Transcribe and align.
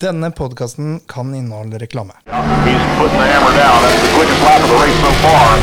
Denne 0.00 0.30
podkasten 0.30 1.00
kan 1.06 1.34
inneholde 1.34 1.78
reklame. 1.78 2.12
He's 2.12 2.82
putting 2.98 3.18
the 3.18 3.26
hammer 3.26 3.56
down. 3.56 3.82
That's 3.82 4.02
the 4.02 4.08
quickest 4.16 4.42
lap 4.42 4.60
of 4.62 4.68
the 4.68 4.76
race 4.76 5.00
so 5.00 5.10
far. 5.24 5.56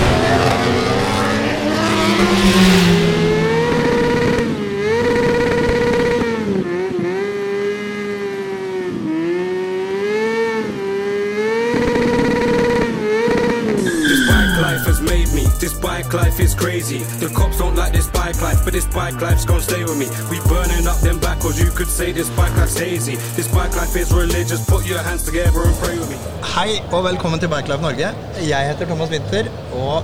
This 14.09 14.27
bike 14.27 14.61
life 14.61 14.85
has 14.87 15.01
made 15.01 15.29
me. 15.35 15.45
This 15.59 15.73
bike 15.93 16.13
life 16.23 16.39
is 16.45 16.53
crazy. 16.63 16.99
The 17.23 17.29
cops 17.39 17.57
don't 17.61 17.75
like 17.81 17.93
this 17.97 18.07
bike 18.19 18.39
life, 18.41 18.59
but 18.65 18.73
this 18.77 18.87
bike 18.99 19.17
life's 19.25 19.45
gonna 19.49 19.61
stay 19.71 19.81
with 19.87 19.97
me. 20.01 20.07
We 20.31 20.37
burning 20.53 20.85
up 20.91 20.99
them 21.07 21.17
backwards. 21.27 21.57
You 21.63 21.69
could 21.77 21.91
say 21.99 22.07
this 22.19 22.29
bike 22.39 22.55
life's 22.59 22.77
hazy. 22.85 23.15
This 23.37 23.47
bike 23.57 23.73
life 23.79 23.93
is 24.01 24.09
religious. 24.23 24.61
Put 24.73 24.83
your 24.91 25.01
hands 25.07 25.23
together 25.29 25.61
and 25.69 25.75
pray 25.83 25.95
with 26.01 26.09
me. 26.13 26.17
Hei 26.55 26.71
og 26.91 27.03
velkommen 27.09 27.39
til 27.43 27.49
Bikelife 27.53 27.81
Norge. 27.85 28.09
Jeg 28.53 28.61
heter 28.71 28.85
Thomas 28.89 29.09
Winther, 29.13 29.51
og 29.83 30.03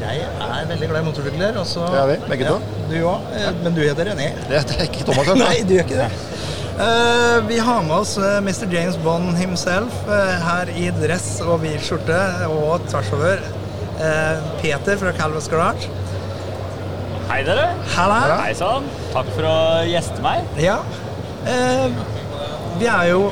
jeg 0.00 0.22
er 0.46 0.64
veldig 0.70 0.88
glad 0.88 1.00
i 1.00 1.04
motorsykler. 1.10 1.58
og 1.60 1.66
så- 1.66 1.90
Det 1.92 2.00
er 2.00 2.06
vi, 2.06 2.16
begge 2.30 2.48
to. 2.48 2.56
Ja, 2.90 3.00
du 3.00 3.06
òg, 3.08 3.20
men 3.64 3.74
du 3.74 3.80
heter 3.80 4.04
René. 4.12 4.30
Det 4.48 4.64
er 4.78 4.82
ikke 4.88 5.04
Thomas. 5.04 5.26
vet. 5.28 5.36
Nei, 5.48 5.60
du 5.68 5.74
gjør 5.74 5.84
ikke 5.84 6.00
det. 6.00 6.10
Uh, 6.86 7.48
vi 7.48 7.58
har 7.68 7.82
med 7.82 7.94
oss 7.94 8.16
eh, 8.16 8.40
Mr. 8.44 8.66
James 8.72 8.96
Bond 9.04 9.36
himself 9.36 9.92
uh, 10.08 10.12
her 10.48 10.68
i 10.76 10.90
dress 11.06 11.40
og 11.40 11.58
hvit 11.58 11.80
skjorte 11.84 12.18
og 12.48 12.80
tvers 12.90 13.12
over. 13.12 13.38
Eh, 13.96 14.38
Peter 14.60 14.96
fra 15.00 15.12
Calvas 15.12 15.48
Garage. 15.48 15.88
Hei 17.30 17.42
dere. 17.46 17.70
Halla. 17.96 18.20
Hei 18.44 18.52
sann. 18.54 18.84
Takk 19.14 19.30
for 19.34 19.48
å 19.48 19.56
gjeste 19.88 20.20
meg. 20.24 20.44
Ja. 20.60 20.76
Eh, 21.48 21.86
vi 22.80 22.88
er 22.90 23.12
jo 23.14 23.28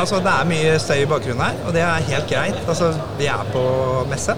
Altså, 0.00 0.18
det 0.22 0.30
er 0.32 0.46
mye 0.48 0.74
støy 0.80 1.02
i 1.02 1.06
bakgrunnen 1.08 1.40
her, 1.42 1.56
og 1.66 1.74
det 1.74 1.80
er 1.82 2.04
helt 2.06 2.28
greit. 2.30 2.58
Altså, 2.68 2.92
vi 3.18 3.26
er 3.28 3.48
på 3.52 3.62
messe. 4.08 4.34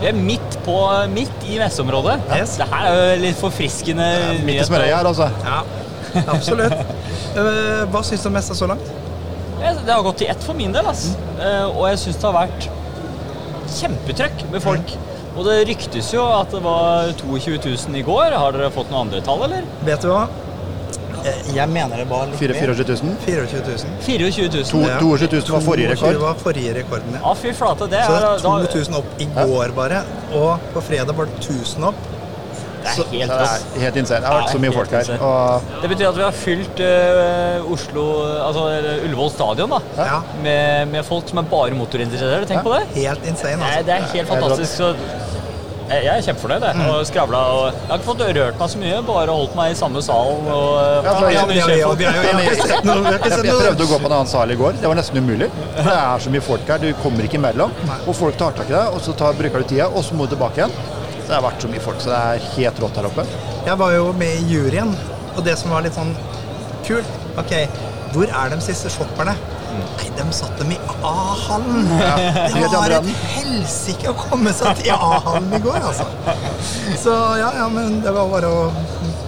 Vi 0.00 0.08
er 0.10 0.16
midt, 0.16 0.56
på, 0.66 0.74
midt 1.12 1.44
i 1.48 1.58
messeområdet. 1.60 2.16
Yes. 2.34 2.56
Det 2.60 2.66
her 2.70 2.88
er 2.88 2.96
jo 2.98 3.20
litt 3.22 3.38
forfriskende. 3.38 4.08
Midt 4.46 4.62
i 4.62 4.66
smørøyet 4.68 4.96
her, 4.96 5.08
altså. 5.08 5.28
Ja, 5.44 5.60
absolutt. 6.34 6.74
Eh, 7.38 7.84
hva 7.92 8.02
syns 8.02 8.24
du 8.24 8.30
om 8.30 8.36
messa 8.38 8.56
så 8.58 8.66
langt? 8.70 8.90
Det 9.60 9.92
har 9.92 10.02
gått 10.02 10.24
i 10.24 10.28
ett 10.32 10.42
for 10.44 10.56
min 10.58 10.72
del. 10.74 10.86
ass. 10.88 11.12
Mm. 11.36 11.76
Og 11.76 11.84
jeg 11.90 12.02
syns 12.04 12.20
det 12.20 12.28
har 12.28 12.36
vært 12.36 12.68
kjempetrøkk 13.76 14.44
med 14.52 14.62
folk. 14.64 14.96
Og 15.38 15.44
det 15.46 15.56
ryktes 15.68 16.08
jo 16.14 16.24
at 16.34 16.50
det 16.50 16.60
var 16.64 17.12
22 17.20 17.58
000 17.62 17.96
i 18.00 18.02
går. 18.02 18.34
Har 18.34 18.52
dere 18.56 18.70
fått 18.74 18.90
noen 18.90 19.06
andre 19.06 19.20
tall, 19.22 19.44
eller? 19.46 19.66
Vet 19.86 20.02
du 20.02 20.08
hva? 20.10 20.24
Eh, 21.24 21.54
Jeg 21.54 21.68
mener 21.70 21.96
det 22.02 22.06
var 22.10 22.26
litt 22.30 22.40
mer. 22.40 22.74
24 22.74 22.86
000. 23.02 23.14
24 23.26 23.62
000. 23.68 23.94
24 24.06 24.50
000. 24.54 24.64
22 24.64 25.30
000 25.38 25.54
var 25.54 25.64
forrige 25.66 25.88
22 25.94 25.94
rekord. 25.94 26.20
var 26.22 26.34
forrige 26.42 26.74
rekorden, 26.80 27.16
ja. 27.18 27.22
Ah, 27.22 27.34
fy 27.38 27.52
flate. 27.52 27.88
Det 27.90 28.02
Så 28.06 28.18
det 28.18 28.28
er 28.28 28.72
2000 28.74 28.98
opp 29.00 29.20
i 29.22 29.28
går 29.38 29.74
bare, 29.78 30.02
og 30.34 30.70
på 30.74 30.82
fredag 30.90 31.14
var 31.18 31.26
det 31.30 31.38
1000 31.44 31.84
opp. 31.92 32.06
Det 32.96 33.06
er 33.06 33.12
helt 33.14 33.32
rått. 33.32 33.78
helt 33.82 34.00
insane. 34.02 34.20
Det 34.24 34.32
har 34.32 34.40
vært 34.42 34.54
så 34.54 34.62
mye 34.64 34.74
folk 34.78 34.90
her. 34.96 35.12
Og 35.28 35.70
Det 35.82 35.92
betyr 35.94 36.08
at 36.08 36.18
vi 36.18 36.26
har 36.26 36.36
fylt 36.42 36.82
uh, 36.84 37.72
Oslo 37.74 38.04
Altså 38.48 38.66
Ullevål 39.04 39.32
stadion 39.34 39.70
da 39.76 39.80
Ja. 39.98 40.20
med, 40.42 40.88
med 40.96 41.04
folk 41.06 41.28
som 41.28 41.38
er 41.42 41.48
bare 41.50 41.78
motorinteresserte. 41.78 42.46
Tenk 42.52 42.62
på 42.66 42.74
det. 42.76 42.84
Helt 42.98 43.26
insane, 43.26 43.58
altså. 43.62 43.86
det 43.86 43.98
er 43.98 44.08
helt 44.14 44.28
fantastisk. 44.28 44.76
Så 44.78 44.94
jeg 45.88 46.04
jeg 46.04 46.18
er 46.18 46.24
kjempefornøyd. 46.26 46.64
Jeg 46.68 46.88
og 46.92 47.06
skravla 47.08 47.38
og 47.56 47.62
Jeg 47.72 47.88
har 47.88 48.00
ikke 48.00 48.08
fått 48.10 48.22
rørt 48.36 48.58
meg 48.60 48.72
så 48.72 48.80
mye, 48.82 48.98
bare 49.08 49.36
holdt 49.38 49.54
meg 49.56 49.72
i 49.72 49.78
samme 49.78 50.02
salen. 50.04 50.44
Og, 50.52 50.68
Ja, 51.06 51.14
for 51.14 51.30
Ja, 51.32 51.44
noe. 51.46 51.54
Vi 51.54 51.60
har 51.64 51.72
ikke 51.72 52.04
jeg, 52.04 53.54
prøvde 53.56 53.86
å 53.86 53.88
gå 53.88 53.98
på 54.02 54.10
en 54.10 54.16
annen 54.18 54.28
sal 54.28 54.52
i 54.52 54.58
går. 54.58 54.76
Det 54.82 54.90
var 54.90 54.98
nesten 55.00 55.22
umulig. 55.22 55.48
Det 55.78 55.96
er 55.96 56.18
så 56.20 56.32
mye 56.34 56.44
folk 56.44 56.68
her. 56.68 56.78
Du 56.84 56.92
kommer 57.02 57.24
ikke 57.24 57.40
imellom. 57.40 57.72
Og 58.06 58.14
folk 58.16 58.36
tar 58.36 58.52
tak 58.58 58.68
i 58.68 58.76
deg, 58.76 58.92
og 58.92 59.00
så 59.04 59.16
tar, 59.16 59.32
bruker 59.38 59.64
du 59.64 59.68
tida, 59.72 59.88
og 59.88 60.04
så 60.04 60.14
må 60.18 60.28
du 60.28 60.36
tilbake 60.36 60.60
igjen. 60.60 60.76
Det 61.28 61.36
har 61.36 61.44
vært 61.44 61.60
så 61.60 61.68
mye 61.68 61.82
folk, 61.84 62.00
så 62.00 62.08
det 62.14 62.18
er 62.18 62.44
helt 62.56 62.78
rått 62.80 62.98
her 62.98 63.06
oppe. 63.10 63.24
Jeg 63.68 63.76
var 63.82 63.92
jo 63.92 64.08
med 64.16 64.40
i 64.40 64.46
juryen, 64.54 64.94
og 65.36 65.42
det 65.44 65.58
som 65.60 65.74
var 65.74 65.84
litt 65.84 65.96
sånn 65.98 66.14
kult 66.88 67.16
Ok, 67.38 67.52
hvor 68.14 68.30
er 68.32 68.48
de 68.50 68.56
siste 68.64 68.90
shopperne? 68.90 69.34
Nei, 69.78 70.08
de 70.16 70.24
satt 70.34 70.56
dem 70.58 70.72
i 70.74 70.78
A-hallen. 71.06 71.84
Det 72.56 72.70
var 72.72 72.94
et 72.96 73.10
helsike 73.36 74.08
å 74.10 74.14
komme 74.18 74.50
seg 74.56 74.80
til 74.80 74.96
A-hallen 74.96 75.52
i 75.54 75.60
går, 75.62 75.76
altså. 75.90 76.08
Så 76.98 77.14
ja, 77.38 77.52
ja, 77.60 77.68
men 77.70 78.00
det 78.02 78.10
var 78.16 78.26
bare 78.32 78.50
å 78.50 78.64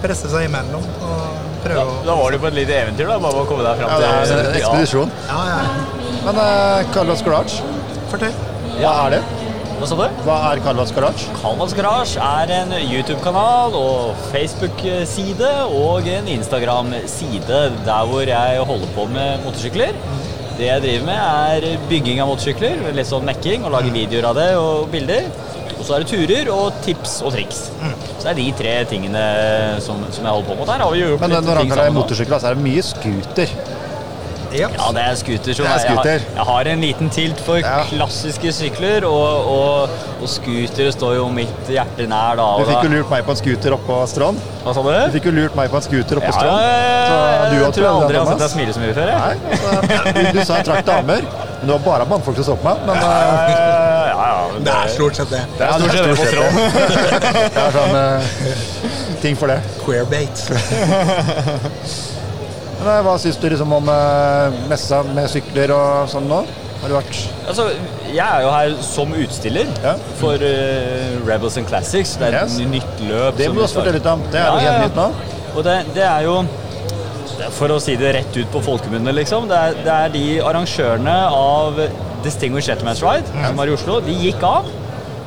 presse 0.01 0.27
seg 0.33 0.49
imellom 0.49 0.83
og 1.05 1.39
prøve 1.63 1.85
å 1.85 1.95
Da 2.09 2.17
var 2.19 2.33
du 2.35 2.41
på 2.41 2.49
et 2.49 2.57
lite 2.57 2.75
eventyr, 2.81 3.07
da. 3.13 3.19
Bare 3.23 3.45
å 3.45 3.47
komme 3.47 3.63
deg 3.69 3.79
fram 3.79 3.93
Ja, 3.93 4.01
det 4.01 4.11
var 4.11 4.27
til 4.33 4.41
en 4.41 4.59
ekspedisjon. 4.59 5.13
Ja, 5.29 5.39
ja. 5.53 5.61
Men 6.25 6.41
uh, 6.41 6.91
Carlos 6.91 7.23
Garage, 7.23 7.61
Fortell. 8.11 8.35
hva 8.81 8.97
er 9.05 9.15
det? 9.15 9.21
Hva 9.81 9.87
sa 9.89 9.95
du? 9.97 10.17
Hva 10.21 10.33
er 10.51 10.59
Carlos 10.61 10.91
Garage? 10.93 11.23
Kalvas 11.39 11.71
Garage 11.73 12.21
er 12.21 12.51
en 12.53 12.73
YouTube-kanal 12.77 13.73
og 13.73 14.19
Facebook-side 14.29 15.49
og 15.73 16.05
en 16.05 16.29
Instagram-side 16.29 17.61
der 17.87 18.11
hvor 18.11 18.21
jeg 18.29 18.59
holder 18.69 18.91
på 18.93 19.07
med 19.09 19.41
motorsykler. 19.41 19.97
Det 20.59 20.67
jeg 20.67 20.83
driver 20.85 21.09
med, 21.09 21.17
er 21.65 21.81
bygging 21.89 22.21
av 22.21 22.29
motorsykler, 22.29 22.77
litt 22.93 23.09
sånn 23.09 23.25
mekking, 23.25 23.65
og 23.65 23.73
lage 23.73 23.89
videoer 23.95 24.29
av 24.29 24.37
det 24.37 24.47
og 24.61 24.85
bilder. 24.93 25.31
Og 25.79 25.81
så 25.81 25.97
er 25.97 26.05
det 26.05 26.11
turer 26.13 26.53
og 26.53 26.77
tips 26.85 27.17
og 27.25 27.33
triks. 27.33 27.63
Så 27.81 28.21
det 28.21 28.35
er 28.35 28.41
de 28.43 28.49
tre 28.61 28.77
tingene 28.93 29.27
som, 29.81 30.05
som 30.13 30.21
jeg 30.21 30.29
holder 30.29 30.51
på 30.51 30.59
med. 30.61 30.67
Der 30.75 30.85
har 30.85 30.93
vi 30.93 31.01
gjort 31.07 31.25
Men 31.25 31.39
når 31.39 31.41
han 31.41 31.47
kaller 31.49 31.65
det 31.65 31.85
sammen 31.87 32.03
motorsykler, 32.03 32.35
motorsykkel, 32.37 32.37
så 32.37 32.51
er 32.51 32.61
det 32.61 32.67
mye 32.69 32.85
scooter. 32.85 33.80
Ja. 34.51 34.67
Ja, 34.75 34.87
det 34.95 35.01
er 35.07 35.15
scooter. 35.19 35.53
Så 35.55 35.63
Det 35.63 35.69
er 35.71 35.85
jeg, 35.87 35.95
har, 35.97 36.05
jeg 36.35 36.45
har 36.51 36.69
en 36.73 36.81
liten 36.83 37.09
tilt 37.13 37.39
for 37.45 37.57
Ja. 37.61 37.83
klassiske 37.89 38.51
sykler, 38.53 39.05
og, 39.07 39.47
og, 39.51 39.89
og 40.21 40.27
scooter 40.29 40.91
står 40.91 41.15
jo 41.19 41.27
mitt 41.33 41.69
hjerte 41.71 42.07
nær. 42.11 42.35
da. 42.39 42.47
Du 42.59 42.65
fikk 42.67 42.83
jo 42.87 42.91
lurt 42.97 43.09
meg 43.13 43.23
på 43.27 43.31
en 43.35 43.39
scooter 43.39 43.71
oppå 43.77 44.01
Strand. 44.11 44.41
Hva 44.65 44.73
sa 44.75 44.81
du? 44.85 44.91
Du 44.91 45.15
fikk 45.15 45.25
jo 45.31 45.33
lurt 45.37 45.55
meg 45.57 45.71
på 45.71 45.79
en 45.79 45.85
scooter 45.87 46.19
oppå 46.21 46.31
Ja, 46.31 46.35
Strand. 46.37 46.59
Så 47.11 47.15
du 47.51 47.55
jeg 47.61 47.71
tror 47.77 47.85
jeg 47.85 47.93
aldri 47.93 48.17
har 48.21 48.25
sett 48.31 48.43
deg 48.43 48.51
smile 48.55 48.73
så 48.75 48.79
mye 48.83 48.93
før. 48.97 49.07
Jeg. 49.11 49.17
Nei, 49.21 49.35
altså, 49.51 49.69
du, 50.11 50.21
du 50.39 50.41
sa 50.45 50.51
jeg 50.59 50.65
trakk 50.71 50.85
damer, 50.91 51.21
men 51.61 51.65
det 51.67 51.73
var 51.77 51.83
bare 51.87 52.05
mannfolk 52.11 52.35
som 52.41 52.45
så 52.51 52.55
på 52.59 52.65
meg. 52.69 52.75
Men 52.87 52.95
Eh, 53.01 53.03
eh, 53.07 54.09
ja, 54.11 54.25
ja, 54.27 54.47
men 54.53 54.63
Det 54.65 54.73
er 54.75 54.87
stort 54.93 55.15
sett 55.15 55.29
det. 55.31 55.41
det 55.57 55.63
er 55.65 55.71
stort 55.79 55.91
sett 55.91 56.05
det 56.05 56.15
på 56.19 56.23
det. 56.27 57.49
Det 57.55 57.61
er 57.61 57.71
sånn 57.77 57.95
uh, 57.95 58.21
ting 59.23 59.35
for 59.39 59.47
det. 59.53 59.59
Queerbait. 59.85 60.35
Men 62.81 62.89
eh, 62.95 63.01
hva 63.05 63.13
syns 63.21 63.37
du 63.37 63.45
liksom 63.51 63.73
om 63.77 63.89
eh, 63.93 64.59
messa 64.71 65.03
med 65.13 65.29
sykler 65.31 65.73
og 65.75 66.09
sånn 66.11 66.25
nå? 66.29 66.41
Har 66.81 66.89
du 66.89 66.95
vært 66.95 67.17
Altså, 67.51 67.67
jeg 68.09 68.25
er 68.25 68.41
jo 68.41 68.49
her 68.55 68.71
som 68.85 69.11
utstiller 69.13 69.67
Ja. 69.83 69.91
for 70.17 70.41
uh, 70.41 71.19
Rebels 71.27 71.59
and 71.61 71.69
Classics. 71.69 72.15
Det 72.17 72.31
er 72.31 72.39
et 72.39 72.55
nytt 72.71 73.03
løp. 73.05 73.37
Det 73.37 73.51
må 73.51 73.59
du 73.59 73.65
også 73.67 73.81
fortelle 73.83 73.99
litt 73.99 74.09
om. 74.09 74.23
Det 74.33 74.39
er 74.41 74.47
jo 74.49 74.63
Ja, 74.65 74.71
helt 74.79 74.87
nytt 74.87 74.97
nå. 74.97 75.05
Og 75.51 75.63
det, 75.67 75.75
det 75.93 76.05
er 76.07 76.25
jo 76.25 76.39
For 77.57 77.73
å 77.73 77.77
si 77.81 77.95
det 77.97 78.11
rett 78.17 78.35
ut 78.37 78.49
på 78.53 78.61
folkemunne, 78.65 79.13
liksom. 79.17 79.47
Det 79.49 79.57
er, 79.57 79.77
det 79.85 79.93
er 79.93 80.11
de 80.13 80.25
arrangørene 80.45 81.15
av 81.37 81.77
Distinguished 82.25 82.77
Gentleman's 82.81 83.01
Ride 83.05 83.29
som 83.45 83.61
er 83.61 83.69
i 83.71 83.73
Oslo. 83.77 83.99
De 84.05 84.13
gikk 84.13 84.41
av. 84.45 84.69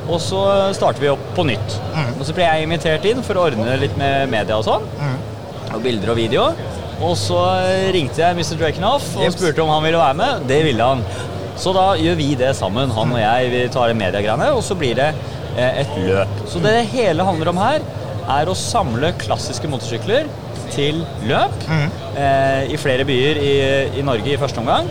Og 0.05 0.21
så 0.23 0.41
starter 0.77 1.03
vi 1.03 1.11
opp 1.11 1.23
på 1.39 1.47
nytt. 1.49 1.79
Og 2.19 2.23
så 2.29 2.35
ble 2.37 2.47
jeg 2.47 2.67
invitert 2.67 3.07
inn 3.11 3.23
for 3.27 3.39
å 3.41 3.47
ordne 3.49 3.75
litt 3.81 3.95
med 3.99 4.31
media 4.31 4.59
og 4.59 4.67
sånn. 4.67 4.87
Og 5.75 5.81
bilder 5.83 6.13
og 6.15 6.19
video. 6.21 6.51
Og 7.03 7.17
så 7.19 7.39
ringte 7.95 8.23
jeg 8.23 8.37
Mr. 8.39 8.55
Drakenhoff 8.61 9.17
og 9.19 9.33
spurte 9.35 9.63
om 9.65 9.73
han 9.75 9.83
ville 9.87 9.99
være 9.99 10.19
med. 10.19 10.45
Det 10.51 10.61
ville 10.67 10.91
han. 10.93 11.03
Så 11.59 11.73
da 11.75 11.93
gjør 11.99 12.17
vi 12.19 12.33
det 12.39 12.53
sammen, 12.59 12.91
han 12.91 13.13
og 13.15 13.21
jeg. 13.21 13.51
Vi 13.53 13.63
tar 13.75 13.91
det 13.91 13.99
mediegreiene, 13.99 14.51
og 14.55 14.63
så 14.67 14.75
blir 14.79 14.97
det 14.99 15.11
eh, 15.57 15.83
et 15.85 15.93
løp. 16.07 16.41
Så 16.51 16.63
det 16.63 16.75
det 16.79 16.87
hele 16.95 17.27
handler 17.27 17.53
om 17.53 17.61
her, 17.63 17.85
er 18.35 18.49
å 18.49 18.57
samle 18.57 19.13
klassiske 19.21 19.69
motorsykler 19.71 20.27
til 20.73 21.03
løp 21.29 21.67
eh, 21.71 22.73
i 22.73 22.79
flere 22.81 23.05
byer 23.07 23.39
i, 23.39 23.53
i 24.01 24.03
Norge 24.07 24.33
i 24.33 24.41
første 24.41 24.63
omgang. 24.63 24.89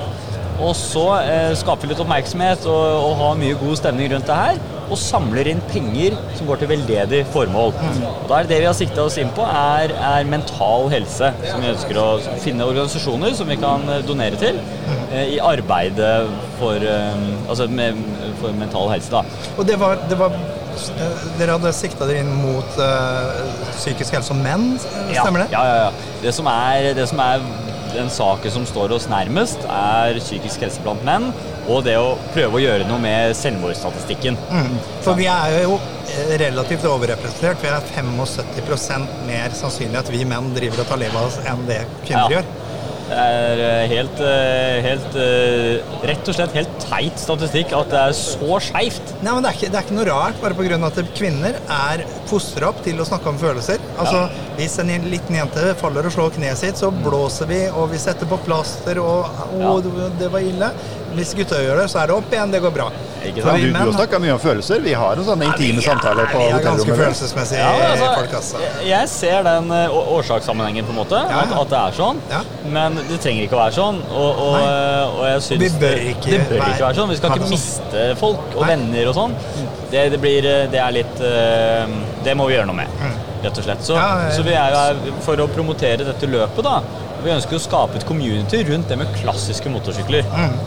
Og 0.63 0.75
så 0.77 1.07
eh, 1.23 1.51
skape 1.57 1.89
litt 1.89 1.99
oppmerksomhet 1.99 2.67
og, 2.69 2.85
og 3.09 3.17
ha 3.23 3.31
mye 3.39 3.57
god 3.59 3.79
stemning 3.81 4.11
rundt 4.13 4.29
det 4.29 4.37
her. 4.37 4.61
Og 4.93 4.99
samler 5.01 5.47
inn 5.49 5.61
penger 5.71 6.13
som 6.37 6.45
går 6.49 6.61
til 6.61 6.69
veldedig 6.69 7.23
formål. 7.33 7.73
Og 8.11 8.27
da 8.29 8.39
er 8.39 8.49
det 8.49 8.59
vi 8.61 8.67
har 8.69 8.75
sikta 8.77 9.07
oss 9.07 9.17
inn 9.21 9.31
på, 9.33 9.45
er, 9.47 9.93
er 9.97 10.27
mental 10.29 10.85
helse. 10.93 11.31
Som 11.47 11.63
vi 11.63 11.71
ønsker 11.71 11.97
å 11.97 12.07
finne 12.43 12.67
organisasjoner 12.69 13.33
som 13.37 13.49
vi 13.49 13.57
kan 13.61 13.87
eh, 13.89 14.03
donere 14.05 14.37
til 14.37 14.59
eh, 15.09 15.33
i 15.33 15.39
arbeidet 15.41 16.29
for, 16.59 16.77
eh, 16.77 17.25
altså 17.47 17.67
med, 17.73 17.97
for 18.41 18.53
mental 18.59 18.91
helse. 18.93 19.09
da. 19.13 19.23
Og 19.57 19.65
det 19.67 19.79
var, 19.81 19.97
det 20.11 20.19
var 20.21 20.37
eh, 20.37 21.25
Dere 21.39 21.57
hadde 21.57 21.73
sikta 21.73 22.05
dere 22.09 22.21
inn 22.21 22.31
mot 22.43 22.77
uh, 22.77 23.43
psykisk 23.73 24.13
helse 24.17 24.33
og 24.33 24.39
menn, 24.41 24.75
stemmer 24.81 25.43
det? 25.43 25.49
Ja, 25.53 25.65
ja, 25.65 25.75
ja. 25.87 26.15
Det 26.23 26.33
som 26.37 26.49
er, 26.49 26.93
det 26.97 27.09
som 27.09 27.21
er 27.21 27.41
den 27.95 28.09
saken 28.13 28.51
som 28.51 28.65
står 28.69 28.93
oss 28.95 29.07
nærmest, 29.11 29.63
er 29.69 30.17
psykisk 30.19 30.65
helse 30.65 30.81
blant 30.85 31.03
menn. 31.07 31.29
Og 31.71 31.83
det 31.85 31.95
å 31.99 32.15
prøve 32.33 32.59
å 32.59 32.63
gjøre 32.63 32.87
noe 32.89 32.99
med 33.03 33.35
selvmordsstatistikken. 33.39 34.37
For 35.05 35.15
vi 35.19 35.29
er 35.31 35.61
jo 35.63 35.77
eh, 35.77 36.33
relativt 36.41 36.83
overrepresentert. 36.89 37.61
Vi 37.63 37.71
er 37.71 37.87
75% 37.95 39.07
mer 39.29 39.55
sannsynlig 39.57 40.01
at 40.01 40.11
vi 40.13 40.25
menn 40.27 40.51
driver 40.55 40.83
og 40.83 40.91
tar 40.91 41.01
livet 41.03 41.19
av 41.19 41.29
oss 41.29 41.39
enn 41.47 41.65
det 41.69 41.83
kvinner 42.03 42.29
Ja. 42.29 42.39
gjør. 42.41 42.51
Det 43.13 43.21
er 43.21 43.59
eh, 43.61 43.91
helt, 43.91 44.21
eh, 44.25 44.77
helt 44.87 45.17
eh, 45.21 45.97
Rett 46.09 46.29
og 46.29 46.35
slett 46.35 46.55
helt 46.57 46.71
teit 46.81 47.19
statistikk 47.21 47.73
at 47.77 47.91
det 47.91 47.99
er 47.99 48.15
så 48.17 48.57
skeivt. 48.63 49.13
Nei, 49.21 49.35
men 49.35 49.45
det 49.45 49.51
er, 49.51 49.57
ikke, 49.59 49.69
det 49.69 49.79
er 49.79 49.85
ikke 49.85 49.97
noe 49.99 50.07
rart, 50.09 50.39
bare 50.41 50.57
pga. 50.57 50.79
at 50.87 50.97
kvinner 51.13 51.59
er 51.61 52.03
fostra 52.29 52.71
opp 52.71 52.81
til 52.85 52.99
å 52.99 53.05
snakke 53.07 53.29
om 53.29 53.37
følelser. 53.41 53.83
Altså, 54.01 54.25
Hvis 54.57 54.79
en 54.81 54.89
liten 55.11 55.37
jente 55.37 55.75
faller 55.79 56.09
og 56.09 56.15
slår 56.15 56.33
kneet 56.39 56.59
sitt, 56.59 56.79
så 56.81 56.89
blåser 57.03 57.49
vi, 57.49 57.61
og 57.69 57.91
vi 57.93 58.01
setter 58.01 58.29
på 58.29 58.39
plaster, 58.47 58.99
og 59.03 59.29
å, 59.61 59.77
det 60.19 60.31
var 60.33 60.41
ille. 60.41 60.73
Hvis 61.13 61.33
gutta 61.37 61.59
gjør 61.61 61.77
det, 61.83 61.89
så 61.91 61.99
er 62.03 62.07
det 62.09 62.15
opp 62.15 62.31
igjen, 62.33 62.51
det 62.53 62.59
går 62.63 62.71
bra. 62.73 62.87
Ikke 63.23 63.43
sant? 63.45 63.61
Du, 63.61 63.67
du 63.71 63.77
har 63.79 63.91
snakka 63.95 64.19
mye 64.19 64.33
om 64.35 64.39
følelser. 64.41 64.81
Vi 64.83 64.93
har 64.99 65.15
en 65.19 65.23
sånn 65.27 65.43
intime 65.45 65.79
ja, 65.79 65.85
samtale 65.93 66.25
på 66.31 66.39
Vi 66.41 66.47
er 66.49 66.57
ganske 66.65 66.83
hotellrommet. 66.83 66.99
følelsesmessige 67.03 67.59
Ja, 67.59 67.69
altså, 67.91 68.07
folk, 68.17 68.33
altså. 68.39 68.63
jeg- 68.87 69.09
ser 69.13 69.43
den 69.47 69.71
eh, 69.71 69.95
årsakssammenhengen, 70.17 70.85
på 70.85 70.91
en 70.91 70.97
måte. 70.97 71.19
Ja, 71.29 71.43
At, 71.43 71.53
ja. 71.53 71.61
at 71.61 71.69
det 71.69 71.79
er 71.79 71.97
sånn. 71.99 72.19
Ja. 72.33 72.41
Men 72.75 72.95
det 73.07 73.19
trenger 73.23 73.43
ikke 73.47 73.55
å 73.55 73.61
være 73.63 73.75
sånn. 73.77 74.01
Og, 74.11 74.41
og, 74.47 74.57
eh, 74.59 75.15
og 75.19 75.23
jeg 75.29 75.41
syns 75.47 75.59
det 75.63 75.71
bør 75.79 75.95
det- 75.95 76.09
ikke 76.15 76.31
det 76.31 76.41
bør 76.49 76.57
være- 76.59 76.73
ikke 76.73 76.85
være 76.87 76.95
sånn. 76.99 77.09
Vi 77.09 77.15
skal 77.21 77.29
ikke 77.29 77.43
sånn. 77.43 77.55
miste 77.55 78.03
folk 78.19 78.57
og 78.57 78.61
Nei. 78.61 78.69
venner 78.73 79.07
og 79.07 79.15
sånn. 79.15 79.35
Det, 79.93 80.09
det, 80.11 80.19
blir, 80.21 80.45
eh, 80.45 80.67
det 80.73 80.79
er 80.81 80.91
litt 80.91 81.17
Det 82.23 82.35
må 82.37 82.47
vi 82.47 82.55
gjøre 82.55 82.65
noe 82.67 82.75
med, 82.75 82.87
rett 83.43 83.57
og 83.57 83.63
slett. 83.63 83.81
Så, 83.83 83.93
Mm. 83.93 83.99
Ja, 83.99 84.19
ja, 84.19 84.23
ja. 84.29 84.31
så 84.37 84.43
vi 84.43 84.53
er 84.53 84.69
jo 84.71 84.77
her 84.77 85.21
for 85.21 85.35
å 85.37 85.47
promotere 85.47 85.97
dette 86.05 86.27
løpet, 86.27 86.63
da. 86.63 86.81
Vi 87.23 87.29
ønsker 87.31 87.55
å 87.55 87.59
skape 87.59 87.95
et 87.95 88.05
community 88.05 88.63
rundt 88.67 88.87
det 88.89 88.97
med 88.97 89.07
klassiske 89.21 89.69
motorsykler. 89.71 90.23
Mm. 90.23 90.57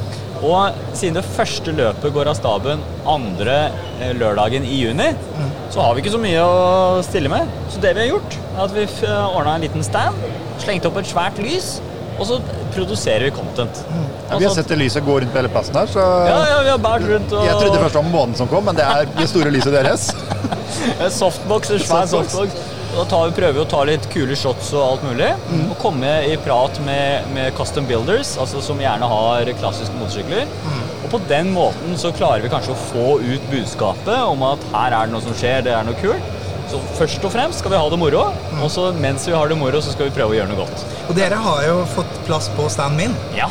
Og 0.44 0.74
siden 0.96 1.14
det 1.16 1.24
første 1.24 1.72
løpet 1.72 2.12
går 2.12 2.28
av 2.28 2.36
staben 2.36 2.82
andre 3.08 3.70
eh, 4.00 4.12
lørdagen 4.18 4.64
i 4.68 4.82
juni, 4.84 5.12
Mm. 5.36 5.50
så 5.72 5.80
har 5.80 5.94
vi 5.94 6.02
ikke 6.02 6.12
så 6.16 6.20
mye 6.20 6.40
å 6.44 7.02
stille 7.04 7.28
med. 7.28 7.48
Så 7.72 7.80
det 7.80 7.94
vi 7.96 8.00
har 8.04 8.08
gjort, 8.18 8.36
er 8.56 8.62
at 8.64 8.74
vi 8.76 8.86
ordna 9.08 9.54
en 9.56 9.60
liten 9.64 9.82
stand, 9.84 10.16
slengte 10.62 10.86
opp 10.88 10.96
et 11.00 11.06
svært 11.10 11.38
lys, 11.42 11.80
og 12.18 12.26
så 12.26 12.38
produserer 12.72 13.26
vi 13.26 13.30
content. 13.36 13.82
Ja, 14.30 14.38
vi 14.38 14.44
har 14.46 14.54
sett 14.54 14.68
det 14.68 14.78
lyset 14.80 15.04
gå 15.04 15.18
rundt 15.20 15.32
på 15.32 15.36
hele 15.40 15.48
plassen 15.52 15.76
her, 15.76 15.86
så 15.86 16.00
ja, 16.00 16.38
ja, 16.48 16.62
vi 16.64 16.70
har 16.72 16.78
bært 16.80 17.04
rundt 17.08 17.32
og 17.36 17.44
Jeg 17.44 17.58
trodde 17.60 17.80
først 17.82 17.94
det 17.98 18.02
var 18.04 18.10
månen 18.12 18.36
som 18.38 18.48
kom, 18.48 18.64
men 18.64 18.76
det 18.78 18.84
er 18.88 19.04
det 19.18 19.28
store 19.28 19.52
lyset 19.52 19.72
deres. 19.76 20.08
Softbox, 21.20 21.70
en 21.70 21.78
svær 21.84 22.06
Softbox. 22.06 22.32
softbox. 22.32 22.75
Da 22.96 23.04
tar 23.04 23.26
vi, 23.28 23.34
prøver 23.36 23.52
vi 23.58 23.60
å 23.60 23.68
ta 23.68 23.82
litt 23.84 24.06
kule 24.08 24.36
shots 24.40 24.70
og 24.72 24.80
alt 24.86 25.02
mulig. 25.04 25.28
Mm. 25.50 25.66
Og 25.68 25.76
komme 25.82 26.12
i 26.30 26.36
prat 26.40 26.78
med, 26.86 27.26
med 27.34 27.52
custom 27.58 27.84
builders, 27.88 28.30
altså 28.40 28.62
som 28.64 28.80
gjerne 28.80 29.08
har 29.10 29.50
klassiske 29.60 29.92
motorsykler. 30.00 30.48
Mm. 30.64 30.78
Og 31.04 31.10
på 31.12 31.20
den 31.28 31.52
måten 31.52 31.98
så 32.00 32.08
klarer 32.16 32.40
vi 32.46 32.48
kanskje 32.54 32.72
å 32.72 32.80
få 32.88 33.18
ut 33.20 33.44
budskapet 33.52 34.16
om 34.24 34.42
at 34.48 34.64
her 34.72 34.96
er 34.96 35.10
det 35.10 35.12
noe 35.16 35.26
som 35.26 35.36
skjer, 35.36 35.60
det 35.68 35.76
er 35.76 35.84
noe 35.86 35.98
kult. 36.00 36.32
Så 36.66 36.80
først 36.96 37.22
og 37.28 37.30
fremst 37.30 37.60
skal 37.62 37.70
vi 37.76 37.78
ha 37.78 37.90
det 37.92 37.98
moro, 38.00 38.24
Mm. 38.56 38.62
og 38.64 38.70
så 38.72 38.88
mens 38.96 39.26
vi 39.28 39.36
har 39.36 39.48
det 39.52 39.58
moro, 39.60 39.78
så 39.84 39.92
skal 39.92 40.08
vi 40.08 40.16
prøve 40.16 40.32
å 40.32 40.38
gjøre 40.40 40.48
noe 40.54 40.64
godt. 40.64 40.82
Og 41.10 41.14
dere 41.20 41.36
har 41.44 41.62
jo 41.68 41.76
fått 41.92 42.16
plass 42.26 42.48
på 42.56 42.64
standen 42.72 42.96
min. 43.04 43.14
Ja, 43.36 43.46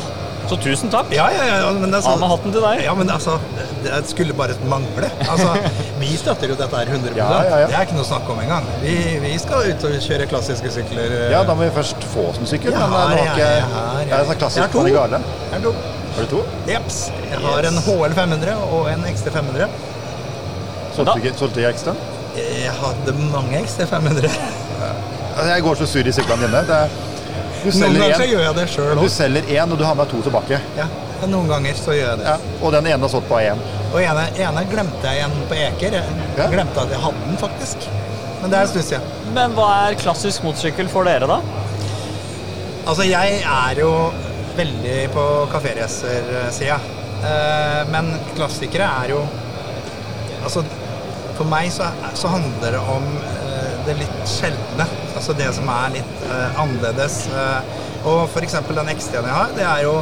Så 0.49 0.57
tusen 0.61 0.91
takk. 0.93 1.07
Ja, 1.15 1.25
ja, 1.33 1.43
ja, 1.63 1.69
men 1.73 1.93
er 1.93 2.05
Av 2.05 2.19
med 2.21 2.29
hatten 2.29 2.51
til 2.53 2.61
deg. 2.61 2.81
Ja, 2.85 2.93
men 2.93 3.09
altså, 3.09 3.39
det 3.83 4.01
skulle 4.11 4.33
bare 4.37 4.53
mangle. 4.69 5.09
Altså, 5.25 5.55
vi 6.01 6.11
støtter 6.21 6.51
jo 6.53 6.57
dette 6.59 6.77
her 6.77 6.91
100 6.93 7.15
Ja, 7.17 7.29
ja, 7.49 7.57
ja. 7.63 7.67
Det 7.71 7.77
er 7.79 7.87
ikke 7.87 7.97
noe 7.97 8.05
å 8.05 8.09
snakke 8.11 8.29
om 8.35 8.41
engang. 8.43 8.67
Vi, 8.83 8.93
vi 9.23 9.31
skal 9.41 9.71
ut 9.71 9.85
og 9.89 9.95
kjøre 10.05 10.27
klassiske 10.29 10.69
sykler. 10.75 11.15
eh, 11.23 11.31
Ja, 11.33 11.41
da 11.47 11.55
må 11.57 11.65
vi 11.65 11.71
først 11.79 12.05
få 12.13 12.27
oss 12.29 12.37
en 12.37 12.45
sykkel. 12.51 12.71
Jeg 12.75 12.79
Men 12.79 12.93
nå 12.93 13.01
har- 13.01 13.17
ikke 13.23 13.39
jeg 13.41 13.55
Jeg 13.55 13.63
har- 13.73 13.95
sånn 13.95 14.09
jeg 14.13 14.27
har 14.29 14.39
klassisk 14.43 14.71
to. 14.71 14.77
Panigale. 14.83 15.21
Har 15.51 16.21
du 16.21 16.27
to? 16.35 16.43
Jeps. 16.69 16.99
Jeg 17.31 17.39
har 17.41 17.65
en 17.71 17.77
HL 17.87 18.13
500 18.13 18.55
og 18.71 18.87
en 18.93 19.03
XT 19.15 19.31
500. 19.33 19.67
Solgte 20.95 21.13
du 21.15 21.21
ikke- 21.25 21.37
solgte 21.41 21.61
jeg 21.61 21.73
XT? 21.75 21.89
Jeg 22.37 22.71
hadde 22.83 23.13
mange 23.33 23.63
XT 23.65 23.85
500. 23.89 24.29
Altså, 25.35 25.49
Jeg 25.51 25.61
går 25.63 25.75
så 25.75 25.85
sur 25.87 26.07
i 26.07 26.11
syklene 26.11 26.45
dine. 26.47 26.61
Det 26.67 26.75
er, 26.75 26.89
Noen 27.65 27.77
selger 27.81 28.01
ganger 28.01 28.15
så 28.21 28.27
gjør 28.29 28.43
jeg 28.45 28.55
det 28.59 28.65
sjøl 28.75 28.99
du 29.01 29.09
selger 29.09 29.49
én, 29.55 29.71
og 29.71 29.77
du 29.79 29.83
har 29.87 29.95
med 29.99 30.09
to 30.11 30.21
tilbake. 30.25 30.59
Ja, 30.77 30.85
noen 31.31 31.47
ganger 31.49 31.73
så 31.79 31.95
gjør 31.95 32.09
jeg 32.11 32.19
det. 32.21 32.25
Ja, 32.27 32.37
og 32.61 32.71
den 32.75 32.85
ene 32.91 33.01
har 33.05 33.11
stått 33.13 33.27
på 33.29 33.39
én. 33.41 33.61
Og 33.91 33.99
ene, 34.03 34.25
ene 34.45 34.63
glemte 34.71 35.05
jeg 35.09 35.21
igjen 35.21 35.35
på 35.49 35.55
Eker. 35.65 35.95
Jeg 35.99 36.03
Ja. 36.37 36.47
glemte 36.51 36.81
at 36.83 36.89
jeg 36.93 36.99
hadde 37.05 37.21
den, 37.25 37.37
faktisk. 37.41 37.87
Men 38.41 38.51
det 38.51 38.57
er 38.59 38.61
en 38.61 38.67
stund 38.67 38.85
siden. 38.85 39.01
Men 39.33 39.55
hva 39.57 39.69
er 39.89 39.95
klassisk 39.95 40.43
motorsykkel 40.43 40.89
for 40.91 41.03
dere, 41.07 41.25
da? 41.27 41.39
Altså, 42.85 43.03
jeg 43.07 43.41
er 43.41 43.79
jo 43.79 43.91
veldig 44.57 44.97
på 45.15 45.23
kaféracer-sida. 45.51 46.77
Eh, 47.25 47.81
men 47.89 48.13
klassikere 48.35 48.87
er 49.03 49.09
jo 49.15 49.21
Altså, 50.45 50.61
for 51.37 51.47
meg 51.49 51.71
så, 51.73 51.87
så 52.13 52.27
handler 52.29 52.75
det 52.75 52.81
om 52.93 53.05
eh, 53.17 53.34
det 53.87 53.97
litt 53.99 54.29
sjeldne. 54.29 54.87
Altså 55.15 55.35
det 55.37 55.49
som 55.57 55.69
er 55.71 55.95
litt 55.97 56.25
eh, 56.27 56.61
annerledes. 56.61 57.21
Eh, 57.31 57.81
og 58.05 58.27
eksempel 58.45 58.77
den 58.77 58.91
XT-en 58.93 59.25
jeg 59.25 59.33
har, 59.33 59.53
det 59.57 59.65
er 59.65 59.85
jo 59.87 59.95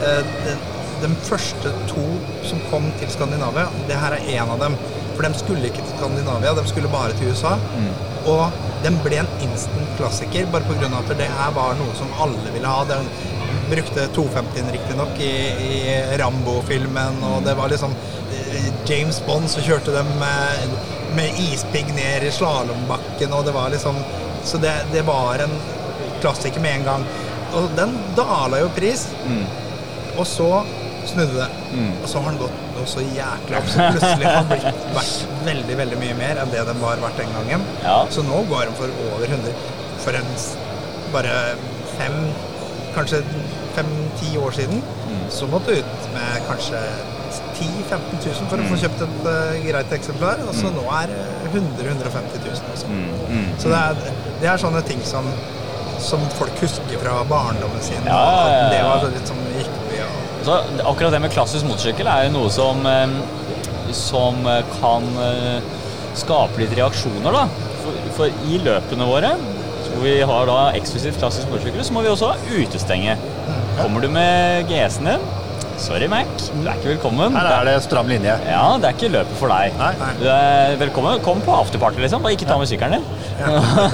den, 0.00 0.64
de, 1.02 1.10
første 1.28 1.70
to 1.86 2.06
som 2.44 2.62
kom 2.72 2.88
til 3.00 3.12
Skandinavia. 3.12 3.68
Det 3.88 3.98
her 4.00 4.16
er 4.16 4.30
én 4.34 4.50
av 4.50 4.58
dem. 4.62 4.74
For 5.14 5.24
de 5.24 5.38
skulle 5.38 5.70
ikke 5.70 5.84
til 5.84 5.94
Skandinavia, 5.94 6.56
de 6.58 6.66
skulle 6.68 6.90
bare 6.92 7.14
til 7.16 7.30
USA. 7.30 7.54
Og 8.26 8.50
den 8.82 8.98
ble 9.04 9.20
en 9.22 9.30
instant 9.46 9.94
klassiker 9.98 10.50
bare 10.52 10.66
pga. 10.66 10.90
at 10.98 11.14
det 11.18 11.30
her 11.38 11.54
var 11.54 11.78
noe 11.78 11.94
som 11.98 12.10
alle 12.22 12.52
ville 12.54 12.68
ha. 12.68 12.82
Den 12.90 13.06
brukte 13.70 14.08
250-en 14.14 14.72
riktignok 14.74 15.18
i, 15.22 15.32
i 15.68 16.18
Rambo-filmen, 16.20 17.22
og 17.30 17.46
det 17.46 17.56
var 17.58 17.72
liksom 17.72 17.94
eh, 18.34 18.68
James 18.86 19.18
Bond 19.26 19.48
så 19.50 19.64
kjørte 19.64 19.94
dem 19.94 20.10
med, 20.20 20.76
med 21.16 21.38
ispigg 21.40 21.88
ned 21.96 22.26
i 22.28 22.32
slalåmbakken, 22.34 23.32
og 23.32 23.44
det 23.48 23.54
var 23.56 23.70
liksom 23.74 23.96
Så 24.46 24.58
det, 24.62 24.72
det 24.92 25.02
var 25.02 25.40
en 25.42 25.54
klassiker 26.20 26.60
med 26.62 26.76
en 26.80 26.84
gang. 26.86 27.04
Og 27.56 27.70
den 27.76 27.96
dala 28.16 28.60
jo 28.62 28.68
pris. 28.76 29.08
Og 30.16 30.26
så 30.26 30.50
snudde 31.06 31.34
det. 31.40 31.48
Og 32.02 32.08
så 32.08 32.20
har 32.22 32.30
den 32.30 32.38
gått 32.44 32.60
noe 32.76 32.86
så 32.90 33.02
jæklig 33.02 33.58
opp. 33.58 33.68
Så 33.72 33.88
plutselig 33.90 34.26
har 34.28 34.36
den 34.44 34.50
blitt 34.52 34.86
verdt 34.94 35.34
veldig 35.48 35.76
veldig 35.80 35.98
mye 36.00 36.16
mer 36.20 36.40
enn 36.42 36.52
det 36.54 36.62
den 36.68 36.80
var 36.82 37.02
verdt 37.02 37.18
den 37.20 37.34
gangen. 37.34 37.66
Ja. 37.82 37.98
Så 38.10 38.22
nå 38.26 38.44
går 38.50 38.68
den 38.68 38.78
for 38.78 38.94
over 39.10 39.26
100. 39.26 39.52
For 40.04 40.18
en 40.20 40.30
bare 41.14 41.34
fem, 41.96 42.16
kanskje 42.94 43.22
fem-ti 43.76 44.36
år 44.38 44.54
siden, 44.56 44.82
så 45.32 45.46
måtte 45.50 45.74
du 45.74 45.82
ut 45.82 46.10
med 46.14 46.42
kanskje 46.46 46.80
10 47.56 47.68
000-15 47.88 48.24
000 48.26 48.48
for 48.50 48.60
å 48.60 48.68
få 48.70 48.78
kjøpt 48.82 49.04
et 49.06 49.18
uh, 49.26 49.56
greit 49.64 49.92
eksemplar. 49.96 50.42
Og 50.46 50.56
så 50.56 50.70
nå 50.74 50.84
er 51.00 51.12
det 51.12 51.20
100 51.52 51.86
000-150 51.86 52.44
000. 52.44 52.72
Også. 52.74 52.90
Så 53.62 53.72
det 53.72 53.80
er, 53.80 54.18
det 54.42 54.50
er 54.52 54.60
sånne 54.60 54.82
ting 54.88 55.02
som, 55.06 55.28
som 56.02 56.22
folk 56.36 56.60
husker 56.62 57.00
fra 57.02 57.18
barndommen 57.30 57.84
sin. 57.84 58.02
Ja, 58.04 58.20
ja, 58.20 58.46
ja, 58.52 58.68
Det 58.74 58.80
ja. 58.82 58.90
var 58.92 59.16
litt 59.16 59.32
sånn 59.32 59.42
vi 59.54 59.64
og 60.04 60.46
Så 60.46 60.60
akkurat 60.84 61.16
det 61.16 61.22
med 61.24 61.34
klassisk 61.34 61.66
motorsykkel 61.66 62.10
er 62.10 62.28
jo 62.28 62.36
noe 62.36 62.52
som, 62.54 62.84
eh, 62.86 63.16
som 63.96 64.44
eh, 64.46 64.76
kan 64.76 65.08
skape 66.16 66.60
litt 66.62 66.76
reaksjoner, 66.76 67.34
da. 67.34 67.72
For, 67.82 68.04
for 68.18 68.46
i 68.50 68.60
løpene 68.62 69.08
våre, 69.08 69.32
hvor 69.96 70.04
vi 70.04 70.20
har 70.28 70.46
da 70.48 70.60
eksklusivt 70.76 71.18
klassisk 71.20 71.50
motorsykkel, 71.50 71.82
så 71.86 71.96
må 71.96 72.04
vi 72.04 72.12
også 72.12 72.34
utestenge. 72.52 73.16
Kommer 73.80 74.04
du 74.04 74.08
med 74.12 74.70
GS-en 74.70 75.10
din, 75.10 75.26
sorry 75.80 76.08
Mac, 76.10 76.28
du 76.50 76.66
er 76.66 76.78
ikke 76.78 76.90
velkommen. 76.94 77.34
Her 77.36 77.48
er 77.60 77.68
det 77.68 77.74
stram 77.84 78.08
linje. 78.10 78.34
Ja, 78.48 78.64
det 78.80 78.88
er 78.88 78.96
ikke 78.96 79.10
løpet 79.12 79.38
for 79.40 79.52
deg. 79.52 79.74
Nei. 79.78 80.10
Du 80.20 80.26
er 80.30 80.76
velkommen. 80.80 81.20
Kom 81.24 81.42
på 81.44 81.54
afterparty, 81.56 82.00
liksom. 82.02 82.24
Bare 82.24 82.36
ikke 82.36 82.48
ta 82.48 82.58
med 82.60 82.70
sykkelen 82.70 82.98
din. 82.98 83.08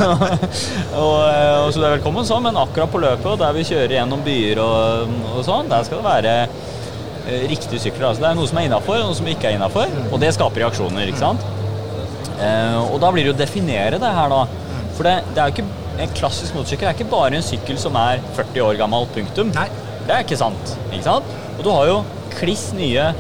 og, 1.03 1.17
eh, 1.27 1.59
og 1.63 1.73
så 1.73 1.81
du 1.81 1.87
er 1.87 1.97
velkommen 1.97 2.29
sånn, 2.29 2.45
men 2.47 2.61
akkurat 2.61 2.93
på 2.93 3.03
løpet, 3.03 3.29
og 3.35 3.41
der 3.43 3.57
vi 3.57 3.67
kjører 3.69 3.97
gjennom 3.99 4.23
byer 4.27 4.63
og, 4.63 5.17
og 5.33 5.43
sånn, 5.47 5.71
der 5.73 5.89
skal 5.89 6.01
det 6.01 6.07
være 6.07 6.37
eh, 6.47 7.47
riktige 7.51 7.83
sykler. 7.83 8.13
Altså, 8.13 8.25
det 8.25 8.31
er 8.31 8.39
noe 8.39 8.51
som 8.51 8.63
er 8.63 8.71
innafor, 8.71 9.03
og 9.03 9.11
noe 9.11 9.19
som 9.19 9.31
ikke 9.35 9.51
er 9.51 9.59
innafor. 9.59 9.93
Og 10.11 10.19
det 10.23 10.33
skaper 10.39 10.67
reaksjoner, 10.67 11.11
ikke 11.11 11.25
sant? 11.25 11.47
Uh, 12.43 12.89
og 12.89 12.97
da 12.99 13.13
blir 13.15 13.29
det 13.29 13.37
å 13.37 13.39
definere 13.39 14.01
det 14.03 14.17
her, 14.17 14.33
da. 14.33 14.89
For 14.97 15.07
det, 15.07 15.21
det 15.31 15.43
er 15.43 15.51
jo 15.51 15.57
ikke 15.61 15.71
en 16.03 16.13
klassisk 16.17 16.57
motorsykkel 16.57 16.89
er 16.89 16.97
ikke 16.97 17.11
bare 17.13 17.37
en 17.37 17.45
sykkel 17.45 17.79
som 17.81 17.97
er 18.01 18.23
40 18.39 18.65
år 18.65 18.79
gammel, 18.81 19.07
punktum. 19.15 19.53
Nei. 19.55 19.69
Det 20.07 20.15
er 20.15 20.25
ikke 20.25 20.41
sant. 20.41 20.75
ikke 20.91 21.05
sant? 21.07 21.37
Og 21.59 21.63
du 21.67 21.71
har 21.71 21.91
jo 21.91 22.01
kliss 22.39 22.71
nye 22.77 23.13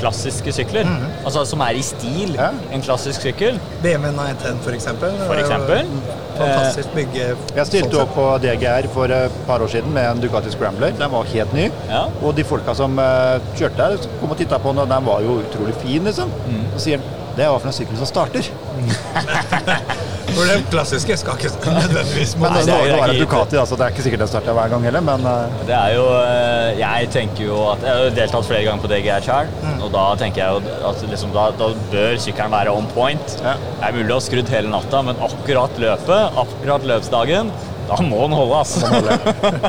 klassiske 0.00 0.52
sykler, 0.54 0.88
altså 1.24 1.42
som 1.48 1.60
er 1.64 1.76
i 1.76 1.82
stil. 1.84 2.32
Ja. 2.38 2.50
En 2.72 2.82
klassisk 2.84 3.20
sykkel. 3.26 3.58
BMW 3.82 4.12
910 4.16 4.62
for 4.64 4.76
eksempel. 4.76 5.16
For 5.26 5.40
eksempel. 5.42 5.90
Fantastisk 6.38 6.94
bygge. 6.96 7.26
Jeg 7.56 7.68
stilte 7.68 7.92
sånn 7.92 8.04
opp 8.06 8.14
på 8.16 8.26
DGR 8.40 8.88
for 8.94 9.12
et 9.12 9.40
par 9.48 9.60
år 9.64 9.72
siden 9.72 9.92
med 9.96 10.08
en 10.08 10.22
Ducati 10.22 10.52
Scrambler. 10.54 10.94
Den 10.96 11.12
var 11.12 11.28
helt 11.34 11.56
ny. 11.56 11.68
Ja. 11.90 12.06
Og 12.22 12.32
de 12.38 12.46
folka 12.48 12.74
som 12.78 12.96
eh, 13.02 13.50
kjørte 13.60 13.90
der, 13.90 14.12
kom 14.22 14.32
og 14.32 14.40
titta 14.40 14.60
på 14.62 14.72
den, 14.72 14.84
og 14.86 14.94
den 14.94 15.10
var 15.10 15.26
jo 15.26 15.40
utrolig 15.42 15.76
fin, 15.82 16.06
liksom. 16.08 16.32
Mm. 16.48 16.62
Og 16.70 16.80
sier 16.80 17.04
det 17.36 17.44
er 17.46 17.52
for 17.52 17.68
en 17.70 17.76
sykkel 17.76 18.00
som 18.00 18.08
starter. 18.08 18.48
For 20.36 20.46
det 20.50 20.56
klassiske 20.72 21.16
skal 21.20 21.38
ikke 21.40 21.72
nødvendigvis 21.80 22.34
Men 22.40 22.54
Nei, 22.54 22.60
det, 22.62 22.66
det 22.70 22.76
er 22.80 23.00
det 23.00 23.14
er 23.16 23.22
Ducati, 23.24 23.58
altså, 23.60 23.76
det 23.80 23.86
er 23.86 23.94
ikke 23.94 24.04
sikkert 24.06 24.22
den 24.24 24.30
starter 24.30 24.56
hver 24.56 24.70
gang 24.72 24.84
heller, 24.86 25.04
men 25.06 25.26
eh, 25.30 25.56
Det 25.68 25.76
er 25.76 25.94
jo 25.96 26.04
eh, 26.20 26.68
Jeg 26.80 27.10
tenker 27.16 27.44
jo 27.48 27.58
at 27.72 27.84
Jeg 27.86 27.96
har 28.04 28.14
deltatt 28.20 28.48
flere 28.48 28.64
ganger 28.68 28.84
på 28.86 28.92
DGR 28.94 29.26
sjøl, 29.26 29.50
Mm. 29.60 29.80
og 29.84 29.90
da 29.92 30.04
tenker 30.20 30.40
jeg 30.40 30.54
jo 30.56 30.86
at 30.88 31.02
liksom, 31.10 31.32
da, 31.34 31.48
da 31.60 31.66
bør 31.92 32.14
sykkelen 32.22 32.52
være 32.54 32.72
on 32.72 32.86
point. 32.94 33.34
Ja. 33.44 33.52
Det 33.80 33.88
er 33.90 33.94
mulig 33.98 34.12
å 34.14 34.16
ha 34.16 34.24
skrudd 34.24 34.48
hele 34.52 34.70
natta, 34.72 35.02
men 35.04 35.18
akkurat 35.26 35.76
løpet, 35.82 36.38
akkurat 36.42 36.86
løpsdagen, 36.88 37.50
Da 37.90 37.96
må 38.06 38.20
den 38.22 38.34
holde, 38.38 38.58
altså. 38.60 38.86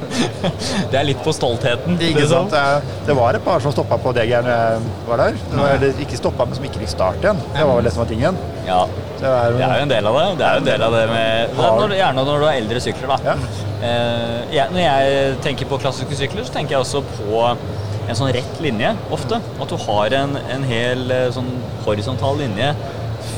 det 0.91 0.97
er 0.99 1.05
litt 1.07 1.21
på 1.25 1.33
stoltheten. 1.33 1.97
Ikke 2.05 2.27
sant? 2.29 2.53
Det, 2.53 2.97
det 3.07 3.15
var 3.17 3.37
et 3.37 3.45
par 3.45 3.63
som 3.63 3.73
stoppa 3.73 3.97
på 4.01 4.13
DG 4.13 4.35
når 4.45 4.51
jeg 4.51 4.83
var 5.07 5.23
der. 5.23 5.39
Eller 5.71 6.03
ikke 6.05 6.19
stoppa, 6.19 6.45
men 6.45 6.59
som 6.59 6.67
ikke 6.67 6.83
fikk 6.83 6.93
start 6.93 7.23
igjen. 7.23 7.41
Det 7.55 7.65
var 7.65 7.79
vel 7.79 7.89
det 7.89 7.95
som 7.95 8.03
var 8.03 8.11
tingen. 8.11 8.37
Ja. 8.67 8.83
Det 9.21 9.29
er, 9.29 9.57
Det 9.57 9.65
er 9.65 9.75
jo 9.77 9.87
en 9.87 9.93
del 9.95 10.07
av 10.09 10.19
det. 10.19 10.27
Det 10.37 10.45
er 10.47 10.53
jo 10.53 10.61
en 10.63 10.69
del 10.69 10.85
av 10.85 10.95
det 10.97 11.03
med 11.11 11.51
det 11.51 11.65
er 11.65 11.75
når, 11.81 11.95
Gjerne 11.97 12.25
når 12.25 12.41
du 12.41 12.45
har 12.47 12.61
eldre 12.61 12.81
sykler, 12.85 13.11
da. 13.11 13.33
Ja. 13.33 13.67
Eh, 13.81 14.55
jeg, 14.55 14.69
når 14.73 14.83
jeg 14.85 15.35
tenker 15.45 15.69
på 15.69 15.81
klassiske 15.81 16.17
sykler, 16.17 16.45
så 16.45 16.55
tenker 16.55 16.77
jeg 16.77 16.85
også 16.85 17.03
på 17.17 17.43
en 17.51 18.17
sånn 18.17 18.31
rett 18.33 18.61
linje 18.63 18.93
ofte. 19.13 19.41
At 19.61 19.69
du 19.73 19.77
har 19.85 20.17
en, 20.21 20.37
en 20.55 20.65
hel 20.69 21.05
eh, 21.13 21.27
sånn 21.33 21.49
horisontal 21.85 22.37
linje 22.41 22.73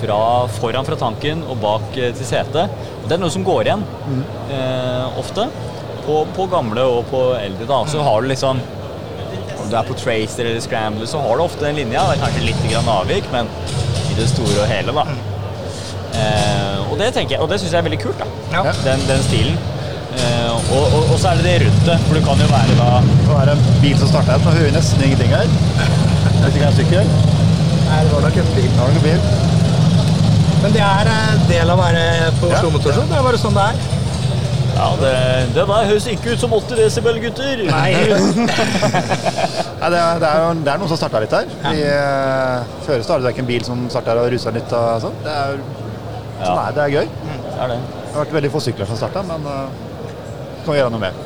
fra 0.03 0.19
foran 0.59 0.85
fra 0.87 0.97
tanken 0.99 1.43
og 1.49 1.57
bak 1.63 1.97
eh, 1.97 2.11
til 2.17 2.27
setet. 2.27 2.71
Det 3.07 3.15
er 3.17 3.21
noe 3.23 3.31
som 3.33 3.45
går 3.47 3.67
igjen 3.69 3.83
eh, 4.51 5.19
ofte. 5.19 5.47
På, 6.03 6.21
på 6.35 6.45
gamle 6.51 6.83
og 6.83 7.05
på 7.07 7.19
eldre. 7.39 7.65
da, 7.69 7.77
Så 7.87 8.01
har 8.03 8.21
du 8.21 8.27
liksom 8.27 8.57
Om 9.63 9.69
du 9.71 9.75
er 9.79 9.85
på 9.87 9.95
tracer 9.95 10.43
eller 10.49 10.59
scrambler, 10.59 11.07
så 11.07 11.21
har 11.23 11.37
du 11.39 11.43
ofte 11.45 11.69
en 11.69 11.77
linja. 11.79 12.01
Det 12.09 12.17
er 12.17 12.23
kanskje 12.25 12.47
litt 12.49 12.65
grann 12.67 12.89
avvik, 12.91 13.29
men 13.31 13.47
i 14.11 14.17
det 14.17 14.25
store 14.27 14.65
og 14.65 14.67
hele, 14.67 14.91
da. 14.97 15.05
Eh, 16.13 16.81
og 16.91 16.97
det 16.99 17.13
tenker 17.15 17.37
jeg, 17.37 17.41
og 17.45 17.47
det 17.49 17.61
syns 17.61 17.71
jeg 17.71 17.79
er 17.79 17.87
veldig 17.87 18.01
kult, 18.03 18.19
da. 18.19 18.27
Ja. 18.57 18.73
Den, 18.83 19.05
den 19.07 19.23
stilen. 19.25 19.55
Eh, 20.13 20.51
og, 20.75 20.83
og, 20.83 21.07
og 21.13 21.15
så 21.17 21.31
er 21.31 21.39
det 21.39 21.47
det 21.47 21.55
rundt 21.63 21.87
det, 21.87 21.95
for 22.09 22.19
du 22.19 22.25
kan 22.27 22.43
jo 22.43 22.49
være 22.51 22.75
da 22.77 22.89
Det 23.07 23.23
er 23.23 23.31
være 23.39 23.55
en 23.55 23.63
bil 23.81 23.95
som 24.03 24.11
starter 24.11 24.35
her. 24.35 24.43
Nå 24.43 24.53
hører 24.59 24.67
vi 24.69 24.75
nesten 24.75 25.07
ingenting 25.07 25.33
her. 25.33 25.47
Vet 26.43 26.51
ikke 26.51 26.59
hva 26.59 26.67
jeg 26.67 26.77
sykkel. 26.83 27.09
Nei, 27.87 28.03
det 28.03 28.13
var 28.13 28.27
nok 28.27 28.37
en 28.43 28.53
bil. 28.59 28.69
Da 28.75 28.83
var 28.83 28.93
det 28.93 28.99
en 28.99 29.07
bil. 29.07 29.52
Men 30.63 30.71
det 30.75 30.83
er 30.85 31.09
en 31.11 31.41
del 31.49 31.69
av 31.73 31.75
å 31.79 31.83
være 31.83 32.31
på 32.39 32.47
Ja. 32.49 32.55
Oslo 32.61 32.69
Motorshow. 32.71 33.05
Det 33.09 33.17
er 33.19 33.25
bare 33.25 33.39
sånn 33.41 33.57
det 33.57 33.65
er. 33.73 33.75
Ja, 34.73 34.85
det, 34.97 35.09
det 35.53 35.63
der 35.69 35.85
høres 35.89 36.05
ikke 36.09 36.31
ut 36.33 36.41
som 36.41 36.53
80 36.57 36.79
desibel, 36.79 37.19
gutter. 37.21 37.59
Nei, 37.67 37.91
Nei, 37.93 39.89
det, 39.91 39.99
er, 39.99 40.17
det, 40.23 40.29
er 40.29 40.39
jo, 40.39 40.47
det 40.65 40.71
er 40.73 40.79
noen 40.81 40.89
som 40.89 40.97
starta 40.97 41.21
litt 41.21 41.35
her. 41.35 41.51
I, 41.69 41.83
uh, 41.85 42.63
Før 42.87 43.03
startet 43.05 43.27
det 43.27 43.33
ikke 43.35 43.43
en 43.45 43.51
bil 43.51 43.67
som 43.67 43.83
starta 43.93 44.15
og 44.23 44.31
rusa 44.33 44.53
litt. 44.55 44.73
og 44.73 45.03
sånn. 45.05 45.19
Det 45.25 45.35
er, 45.43 45.59
Ja. 46.39 46.47
sånn 46.47 46.59
er, 46.63 46.71
det 46.79 46.81
er 46.87 46.95
gøy. 46.95 47.07
Det 47.27 47.59
er 47.61 47.67
det. 47.75 47.77
Det 47.83 48.15
har 48.15 48.23
vært 48.25 48.33
veldig 48.39 48.51
få 48.55 48.63
sykler 48.65 48.89
som 48.89 48.97
starta, 49.03 49.21
men 49.29 49.45
uh, 49.45 49.67
kan 50.65 50.73
vi 50.73 50.79
gjøre 50.79 50.93
noe 50.95 51.03
med. 51.05 51.21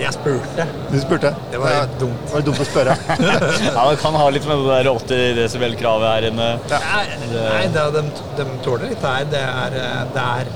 Jeg 0.00 0.12
spurte. 0.14 0.66
Du 0.92 0.96
spurte. 1.00 1.30
Det 1.52 1.58
var 1.62 1.70
Ja, 1.72 1.82
dumt. 2.00 2.20
Det 2.26 2.34
var 2.36 2.44
dumt 2.50 2.60
å 2.62 2.66
spørre. 2.68 2.96
Ja, 3.76 3.84
det 3.90 3.98
kan 4.02 4.14
ha 4.20 4.28
litt 4.34 4.46
med 4.48 4.62
det 4.66 4.78
der 4.84 4.90
80 4.92 5.34
desibel-kravet 5.40 6.08
her 6.12 6.28
inne. 6.30 6.48
Nei, 6.70 7.04
nei 7.32 7.62
det, 7.74 7.84
de, 7.96 8.02
de 8.38 8.46
tåler 8.66 8.90
litt 8.92 9.04
her. 9.06 9.24
Det 9.32 9.42
er, 9.42 9.78
eh, 9.82 10.02
det 10.14 10.26
er 10.40 10.50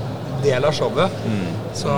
del 0.45 0.65
av 0.69 0.73
showet. 0.77 1.21
Så 1.77 1.95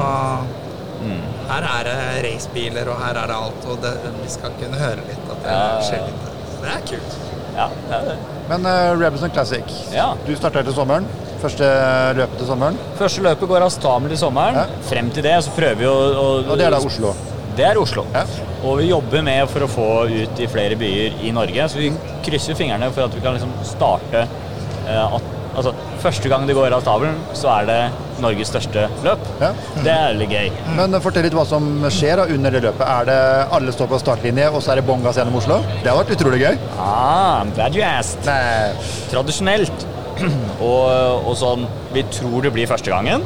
her 1.49 1.65
er 1.67 1.87
det 1.89 1.97
racebiler, 2.25 2.87
og 2.93 3.01
her 3.03 3.17
er 3.23 3.27
det 3.33 3.35
alt. 3.35 3.65
Og 3.73 3.81
det, 3.83 3.91
vi 4.21 4.29
skal 4.31 4.55
kunne 4.61 4.79
høre 4.79 5.03
litt 5.09 5.27
at 5.27 5.43
det 5.43 5.51
Ja, 5.51 5.59
ja, 5.59 5.73
ja. 5.73 5.83
skjer 5.89 6.07
litt. 6.07 6.31
Så 6.53 6.63
det 6.63 6.71
er 6.77 6.87
kult. 6.93 7.19
Ja, 7.53 7.67
det 7.89 7.97
er 7.99 8.07
det. 8.07 8.15
Men 8.49 8.65
uh, 8.65 8.93
Rebelson 8.99 9.31
Classic, 9.35 9.75
Ja. 9.93 10.07
du 10.25 10.31
starta 10.35 10.63
til 10.65 10.73
sommeren. 10.75 11.05
Første 11.43 11.67
løpet 12.15 12.37
til 12.39 12.47
sommeren. 12.47 12.77
Første 12.95 13.21
løpet 13.25 13.49
går 13.51 13.65
av 13.65 13.71
stabelen 13.75 14.13
til 14.13 14.19
sommeren. 14.21 14.55
Ja. 14.55 14.81
Frem 14.87 15.09
til 15.11 15.25
det 15.27 15.35
så 15.43 15.51
prøver 15.55 15.75
vi 15.81 15.87
å, 15.89 15.95
å 16.15 16.27
Og 16.47 16.57
det 16.57 16.69
er 16.69 16.71
da 16.71 16.79
Oslo. 16.79 17.11
Det 17.57 17.65
er 17.67 17.77
Oslo. 17.77 18.05
Ja. 18.13 18.23
Og 18.63 18.79
vi 18.79 18.89
jobber 18.89 19.23
med 19.25 19.45
for 19.51 19.65
å 19.65 19.69
få 19.69 19.87
ut 20.09 20.41
i 20.41 20.49
flere 20.49 20.77
byer 20.79 21.21
i 21.25 21.33
Norge. 21.35 21.67
Så 21.69 21.81
vi 21.81 21.91
krysser 22.25 22.57
fingrene 22.57 22.89
for 22.93 23.05
at 23.05 23.15
vi 23.15 23.21
kan 23.23 23.37
liksom 23.37 23.53
starte 23.67 24.25
eh, 24.25 25.15
at, 25.17 25.31
Altså, 25.53 25.69
første 26.01 26.29
gang 26.31 26.47
det 26.49 26.55
går 26.57 26.73
av 26.73 26.81
stabelen, 26.81 27.19
så 27.37 27.51
er 27.59 27.67
det 27.67 27.75
Norges 28.23 28.49
største 28.49 28.87
løp. 29.05 29.27
Ja. 29.37 29.51
Det 29.85 29.91
er 29.93 30.15
litt 30.17 30.33
gøy. 30.33 30.47
Men 30.79 30.97
uh, 30.97 31.01
fortell 31.03 31.27
litt 31.27 31.35
hva 31.37 31.43
som 31.45 31.67
skjer 31.93 32.17
da 32.17 32.25
under 32.33 32.55
det 32.55 32.63
løpet. 32.65 32.81
Er 32.81 33.05
det 33.05 33.17
alle 33.53 33.75
står 33.75 33.91
på 33.91 33.99
startlinje, 34.01 34.47
og 34.49 34.63
så 34.65 34.73
er 34.73 34.81
det 34.81 34.87
bånn 34.87 35.05
gass 35.05 35.19
gjennom 35.21 35.37
Oslo? 35.37 35.59
Det 35.83 35.91
har 35.91 35.99
vært 35.99 36.15
utrolig 36.15 36.41
gøy. 36.41 36.57
Ah, 36.73 37.45
bad 37.45 37.53
glad 37.53 37.77
you 37.77 37.85
asked. 37.85 38.25
Nei. 38.25 38.73
Tradisjonelt, 39.13 39.85
og, 40.71 40.89
og 41.21 41.37
sånn 41.37 41.69
vi 41.93 42.07
tror 42.17 42.47
det 42.47 42.55
blir 42.57 42.73
første 42.73 42.89
gangen, 42.89 43.21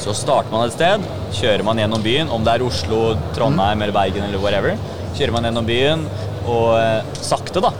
så 0.00 0.14
starter 0.16 0.50
man 0.52 0.66
et 0.68 0.74
sted, 0.76 1.04
kjører 1.38 1.64
man 1.66 1.78
gjennom 1.80 2.02
byen, 2.04 2.30
om 2.34 2.44
det 2.46 2.54
er 2.58 2.64
Oslo, 2.66 3.14
Trondheim 3.36 3.82
eller 3.84 3.94
Bergen 3.96 4.26
eller 4.26 4.42
whatever, 4.42 4.76
kjører 5.16 5.34
man 5.36 5.46
gjennom 5.48 5.66
byen, 5.68 6.06
og 6.50 6.70
eh, 6.78 7.18
sakte 7.24 7.62
da, 7.64 7.70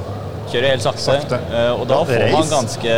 kjører 0.53 0.71
helt 0.75 0.85
sakte, 0.85 1.05
Sakte. 1.05 1.39
eh, 1.51 1.71
og 1.75 1.87
da 1.91 1.99
får 2.09 2.27
man 2.33 2.51
ganske 2.53 2.97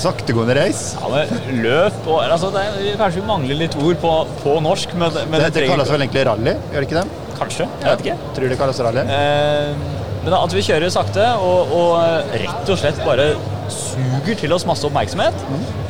Saktegående 0.00 0.56
race. 0.58 0.96
ja, 0.98 1.10
men 1.12 1.60
løp 1.62 2.06
og 2.08 2.22
altså 2.24 2.48
det 2.54 2.62
er, 2.64 2.96
Kanskje 3.00 3.20
vi 3.20 3.26
mangler 3.28 3.58
litt 3.60 3.76
ord 3.78 4.00
på, 4.02 4.12
på 4.42 4.56
norsk, 4.64 4.94
men, 4.98 5.12
men 5.30 5.40
Det, 5.44 5.52
det 5.54 5.66
det 5.66 5.70
kalles 5.74 5.92
vel 5.92 6.06
egentlig 6.06 6.24
rally, 6.30 6.56
gjør 6.72 6.82
det 6.82 6.88
ikke 6.90 7.02
det? 7.02 7.22
Kanskje, 7.36 7.66
jeg 7.82 7.90
vet 7.92 8.04
ikke. 8.06 8.32
Tror 8.36 8.48
det 8.52 8.58
kalles 8.62 8.78
rally. 8.86 9.02
Eh, 9.12 9.94
men 10.26 10.34
at 10.34 10.54
vi 10.56 10.62
kjører 10.66 10.90
sakte 10.90 11.26
og, 11.38 11.74
og 11.76 12.32
rett 12.34 12.70
og 12.72 12.80
slett 12.80 12.96
bare 13.06 13.26
suger 13.72 14.38
til 14.40 14.54
oss 14.56 14.66
masse 14.68 14.86
oppmerksomhet. 14.88 15.44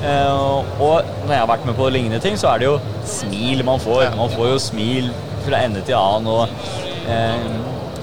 Eh, 0.04 0.34
og 0.80 1.06
når 1.26 1.32
jeg 1.32 1.42
har 1.42 1.50
vært 1.50 1.66
med 1.68 1.78
på 1.78 1.88
lignende 1.92 2.20
ting, 2.22 2.38
så 2.40 2.52
er 2.52 2.62
det 2.62 2.68
jo 2.68 2.76
smil 3.08 3.64
man 3.66 3.82
får. 3.82 4.10
Man 4.18 4.32
får 4.34 4.52
jo 4.52 4.58
smil 4.66 5.10
fra 5.46 5.62
ende 5.66 5.82
til 5.86 5.98
annen. 5.98 6.28
Og, 6.32 6.48
eh, 7.08 7.48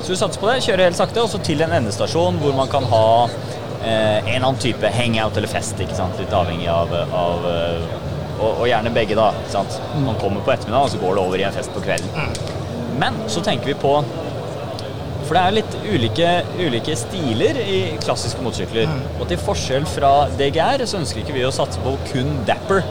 så 0.02 0.14
vi 0.14 0.20
satser 0.20 0.42
på 0.42 0.50
det. 0.52 0.62
Kjører 0.66 0.90
helt 0.90 1.00
sakte, 1.00 1.24
og 1.24 1.32
så 1.32 1.42
til 1.44 1.64
en 1.66 1.76
endestasjon 1.80 2.40
hvor 2.44 2.56
man 2.58 2.72
kan 2.72 2.88
ha 2.92 3.06
eh, 3.24 4.20
en 4.20 4.28
eller 4.28 4.50
annen 4.50 4.64
type 4.64 4.96
hangout 4.98 5.38
eller 5.38 5.52
fest. 5.52 5.80
Litt 5.80 6.34
avhengig 6.34 6.70
av, 6.72 6.94
av 6.94 7.48
og, 8.44 8.50
og 8.50 8.68
gjerne 8.68 8.92
begge, 8.94 9.16
da. 9.16 9.32
Man 10.04 10.18
kommer 10.22 10.44
på 10.44 10.54
ettermiddag, 10.56 10.88
og 10.88 10.92
så 10.94 11.02
går 11.02 11.16
det 11.16 11.24
over 11.24 11.40
i 11.42 11.48
en 11.48 11.56
fest 11.56 11.74
på 11.76 11.84
kvelden. 11.86 12.36
Men 13.00 13.18
så 13.32 13.42
tenker 13.46 13.72
vi 13.72 13.76
på 13.80 13.98
for 15.24 15.38
det 15.38 15.44
er 15.44 15.56
litt 15.60 15.78
ulike, 15.88 16.32
ulike 16.60 16.96
stiler 17.00 17.60
i 17.64 17.80
klassiske 18.04 18.44
motorsykler. 18.44 18.92
Og 19.20 19.28
til 19.32 19.42
forskjell 19.42 19.88
fra 19.90 20.14
DGR 20.40 20.86
så 20.90 21.00
ønsker 21.02 21.24
ikke 21.24 21.38
vi 21.38 21.48
å 21.48 21.54
satse 21.54 21.82
på 21.84 21.96
kun 22.12 22.36
dapper. 22.48 22.84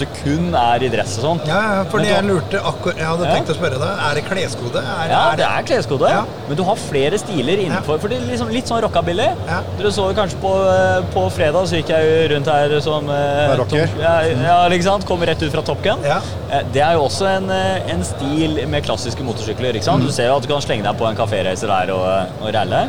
At 0.00 0.06
du 0.08 0.20
kun 0.22 0.54
er 0.56 0.80
i 0.86 0.88
dress 0.88 1.18
og 1.18 1.24
sånn. 1.26 1.40
Ja, 1.44 1.58
ja, 1.60 1.80
fordi 1.92 2.06
jeg 2.08 2.24
lurte 2.24 2.56
akkurat 2.64 2.96
Jeg 2.96 3.04
hadde 3.04 3.24
Ja. 3.26 3.32
tenkt 3.34 3.50
å 3.52 3.56
spørre 3.58 3.78
deg. 3.82 3.98
Er 4.06 4.14
det 4.16 4.22
kleskode? 4.24 4.80
Er, 4.80 5.08
Ja, 5.10 5.34
det 5.36 5.44
er 5.44 5.62
kleskode, 5.68 6.08
Ja. 6.08 6.22
men 6.48 6.56
du 6.56 6.62
har 6.64 6.76
flere 6.76 7.18
stiler 7.18 7.58
innenfor. 7.60 7.98
For 8.00 8.08
det 8.08 8.16
er 8.22 8.24
liksom 8.30 8.48
litt 8.50 8.64
sånn 8.66 8.80
rockabilly. 8.80 9.28
Ja. 9.46 9.60
Dere 9.76 9.90
så 9.92 10.14
kanskje 10.16 10.36
på, 10.40 10.52
eh, 10.56 11.02
på 11.12 11.30
fredag, 11.30 11.68
så 11.68 11.76
gikk 11.76 11.88
jeg 11.88 12.00
jo 12.30 12.34
rundt 12.34 12.46
her 12.46 12.80
som 12.80 13.10
eh, 13.10 13.56
rocker. 13.58 13.86
Top- 13.86 14.00
Ja, 14.00 14.20
ja, 14.22 14.68
ikke 14.70 14.82
sant? 14.84 15.04
Kommer 15.06 15.26
rett 15.26 15.42
ut 15.42 15.52
fra 15.52 15.60
Top 15.62 15.82
Gun. 15.82 15.98
Ja. 16.02 16.20
Eh, 16.50 16.62
Det 16.72 16.80
er 16.82 16.92
jo 16.94 17.02
også 17.04 17.26
en, 17.36 17.50
en 17.50 18.02
stil 18.04 18.66
med 18.68 18.82
klassiske 18.84 19.20
motorsykler. 19.22 19.74
ikke 19.74 19.84
sant? 19.84 20.02
Du 20.02 20.10
ser 20.10 20.28
jo 20.28 20.36
at 20.36 20.42
du 20.42 20.48
kan 20.48 20.62
slenge 20.62 20.82
deg 20.84 20.96
på 20.96 21.06
en 21.08 21.16
kaféracer 21.16 21.66
der 21.68 21.92
og, 21.92 22.26
og 22.40 22.54
ralle. 22.54 22.88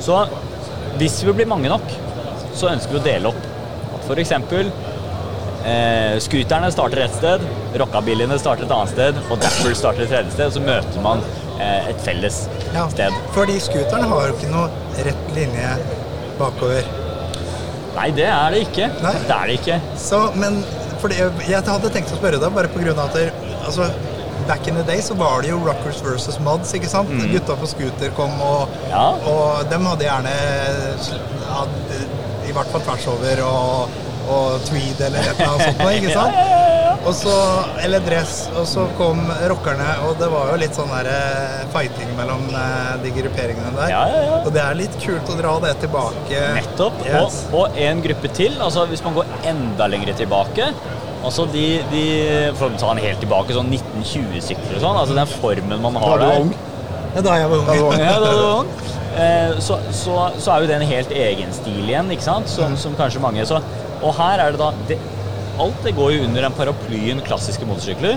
Så 0.00 0.28
hvis 0.98 1.22
vi 1.24 1.32
blir 1.32 1.46
mange 1.46 1.68
nok, 1.70 1.82
så 2.54 2.68
ønsker 2.68 2.92
vi 2.92 2.98
å 2.98 3.02
dele 3.04 3.28
opp. 3.28 3.42
For 4.06 4.16
eksempel 4.16 4.70
eh, 5.64 6.18
scooterne 6.22 6.70
starter 6.74 7.04
ett 7.04 7.14
sted, 7.16 7.44
rockabillyene 7.80 8.38
starter 8.40 8.66
et 8.68 8.74
annet 8.76 8.92
sted, 8.94 9.18
og 9.30 9.40
dapper 9.42 9.74
starter 9.78 10.04
et 10.06 10.12
tredje 10.12 10.34
sted. 10.36 10.52
Så 10.56 10.62
møter 10.64 11.04
man 11.04 11.22
eh, 11.58 11.90
et 11.92 12.00
felles 12.06 12.42
Ja, 12.74 12.86
sted. 12.92 13.14
Fordi 13.36 13.58
scooteren 13.62 14.08
har 14.10 14.28
jo 14.30 14.36
ikke 14.38 14.52
noe 14.52 14.68
rett 15.08 15.34
linje 15.36 15.74
bakover. 16.40 16.86
Nei, 17.96 18.08
det 18.16 18.24
er 18.32 18.54
det 18.54 18.62
ikke. 18.68 18.86
Nei. 19.04 19.12
Det 19.28 19.34
er 19.36 19.50
det 19.50 19.58
ikke. 19.60 19.80
Så, 20.00 20.22
men 20.40 20.62
fordi 21.02 21.18
jeg 21.50 21.60
hadde 21.66 21.90
tenkt 21.92 22.12
å 22.14 22.16
spørre 22.20 22.38
deg, 22.40 22.54
bare 22.56 22.70
av 22.94 23.04
at 23.08 23.18
der, 23.18 23.32
altså, 23.66 23.90
Back 24.48 24.66
in 24.66 24.74
the 24.74 24.82
day 24.82 24.98
så 24.98 25.14
var 25.14 25.42
det 25.44 25.52
jo 25.52 25.58
Rockers 25.62 26.00
versus 26.02 26.38
Mods, 26.42 26.72
ikke 26.74 26.88
sant? 26.90 27.10
Gutta 27.30 27.54
på 27.60 27.66
scooter 27.70 28.10
kom, 28.16 28.32
og, 28.42 28.68
Mm. 28.72 28.88
Ja. 28.90 29.04
og 29.30 29.68
dem 29.70 29.84
hadde 29.86 30.02
gjerne 30.08 30.32
ja, 31.46 31.60
i 32.48 32.54
hvert 32.56 32.72
fall 32.72 32.82
tvers 32.82 33.06
over 33.12 33.42
og, 33.46 34.00
og 34.30 34.60
tweed 34.68 35.00
eller 35.08 35.18
et 35.22 35.38
eller 35.38 35.48
annet 35.52 35.66
sånt, 35.68 35.82
noe, 35.82 35.94
ikke 35.98 36.12
sant? 36.14 36.42
Og 37.02 37.10
så, 37.18 37.32
eller 37.82 37.98
dress, 38.06 38.44
og 38.54 38.62
så 38.70 38.84
kom 38.94 39.24
rockerne, 39.50 39.88
og 40.06 40.12
det 40.20 40.28
var 40.30 40.52
jo 40.52 40.58
litt 40.62 40.76
sånn 40.78 40.86
der 40.92 41.08
eh, 41.10 41.64
fighting 41.72 42.12
mellom 42.14 42.44
eh, 42.54 42.92
de 43.02 43.10
grupperingene 43.16 43.72
der. 43.74 43.88
Ja, 43.90 44.02
ja, 44.06 44.20
ja. 44.28 44.36
Og 44.46 44.52
det 44.54 44.62
er 44.62 44.78
litt 44.78 44.94
kult 45.02 45.32
å 45.34 45.38
dra 45.40 45.56
det 45.64 45.72
tilbake. 45.82 46.44
Nettopp. 46.60 47.00
Yes. 47.08 47.40
Og, 47.50 47.64
og 47.64 47.80
en 47.88 48.04
gruppe 48.06 48.30
til. 48.38 48.54
altså 48.62 48.84
Hvis 48.92 49.02
man 49.02 49.18
går 49.18 49.34
enda 49.50 49.90
lenger 49.90 50.14
tilbake 50.22 50.68
Altså 51.26 51.48
de, 51.50 51.64
de 51.90 52.04
For 52.58 52.68
å 52.70 52.78
ta 52.78 52.94
den 52.94 53.02
helt 53.02 53.18
tilbake, 53.22 53.54
sånn 53.58 53.74
1920-sykler 53.74 54.78
og 54.78 54.82
sånn. 54.86 55.02
altså 55.02 55.18
Den 55.18 55.34
formen 55.34 55.82
man 55.82 55.98
Da 55.98 56.06
har 56.06 56.14
var 56.14 56.22
du 56.22 56.26
der. 56.28 56.40
ung. 56.46 56.54
Ja, 57.16 57.26
da 57.26 57.36
jeg 57.42 57.50
var 57.50 57.58
ung. 57.58 57.66
Da 57.66 57.74
var 57.74 57.80
du 57.82 57.98
ung. 57.98 58.06
Ja, 58.06 58.16
da 58.22 58.30
du 58.30 58.42
var 58.46 58.58
ung. 58.62 58.72
Eh, 59.12 59.58
så, 59.60 59.76
så, 59.92 60.20
så 60.40 60.54
er 60.54 60.62
jo 60.64 60.70
det 60.70 60.78
en 60.78 60.86
helt 60.94 61.10
egen 61.26 61.50
stil 61.58 61.82
igjen, 61.90 62.14
ikke 62.14 62.24
sant? 62.30 62.48
Som, 62.48 62.78
som 62.80 62.94
kanskje 62.96 63.20
mange 63.26 63.42
så, 63.50 63.58
Og 64.02 64.14
her 64.18 64.42
er 64.42 64.54
det 64.54 64.62
da 64.62 64.72
det, 64.90 65.00
Alt 65.60 65.82
det 65.84 65.92
går 65.92 66.14
jo 66.14 66.24
under 66.24 66.46
den 66.46 66.54
paraplyen 66.56 67.18
klassiske 67.26 67.66
motorsykler. 67.68 68.16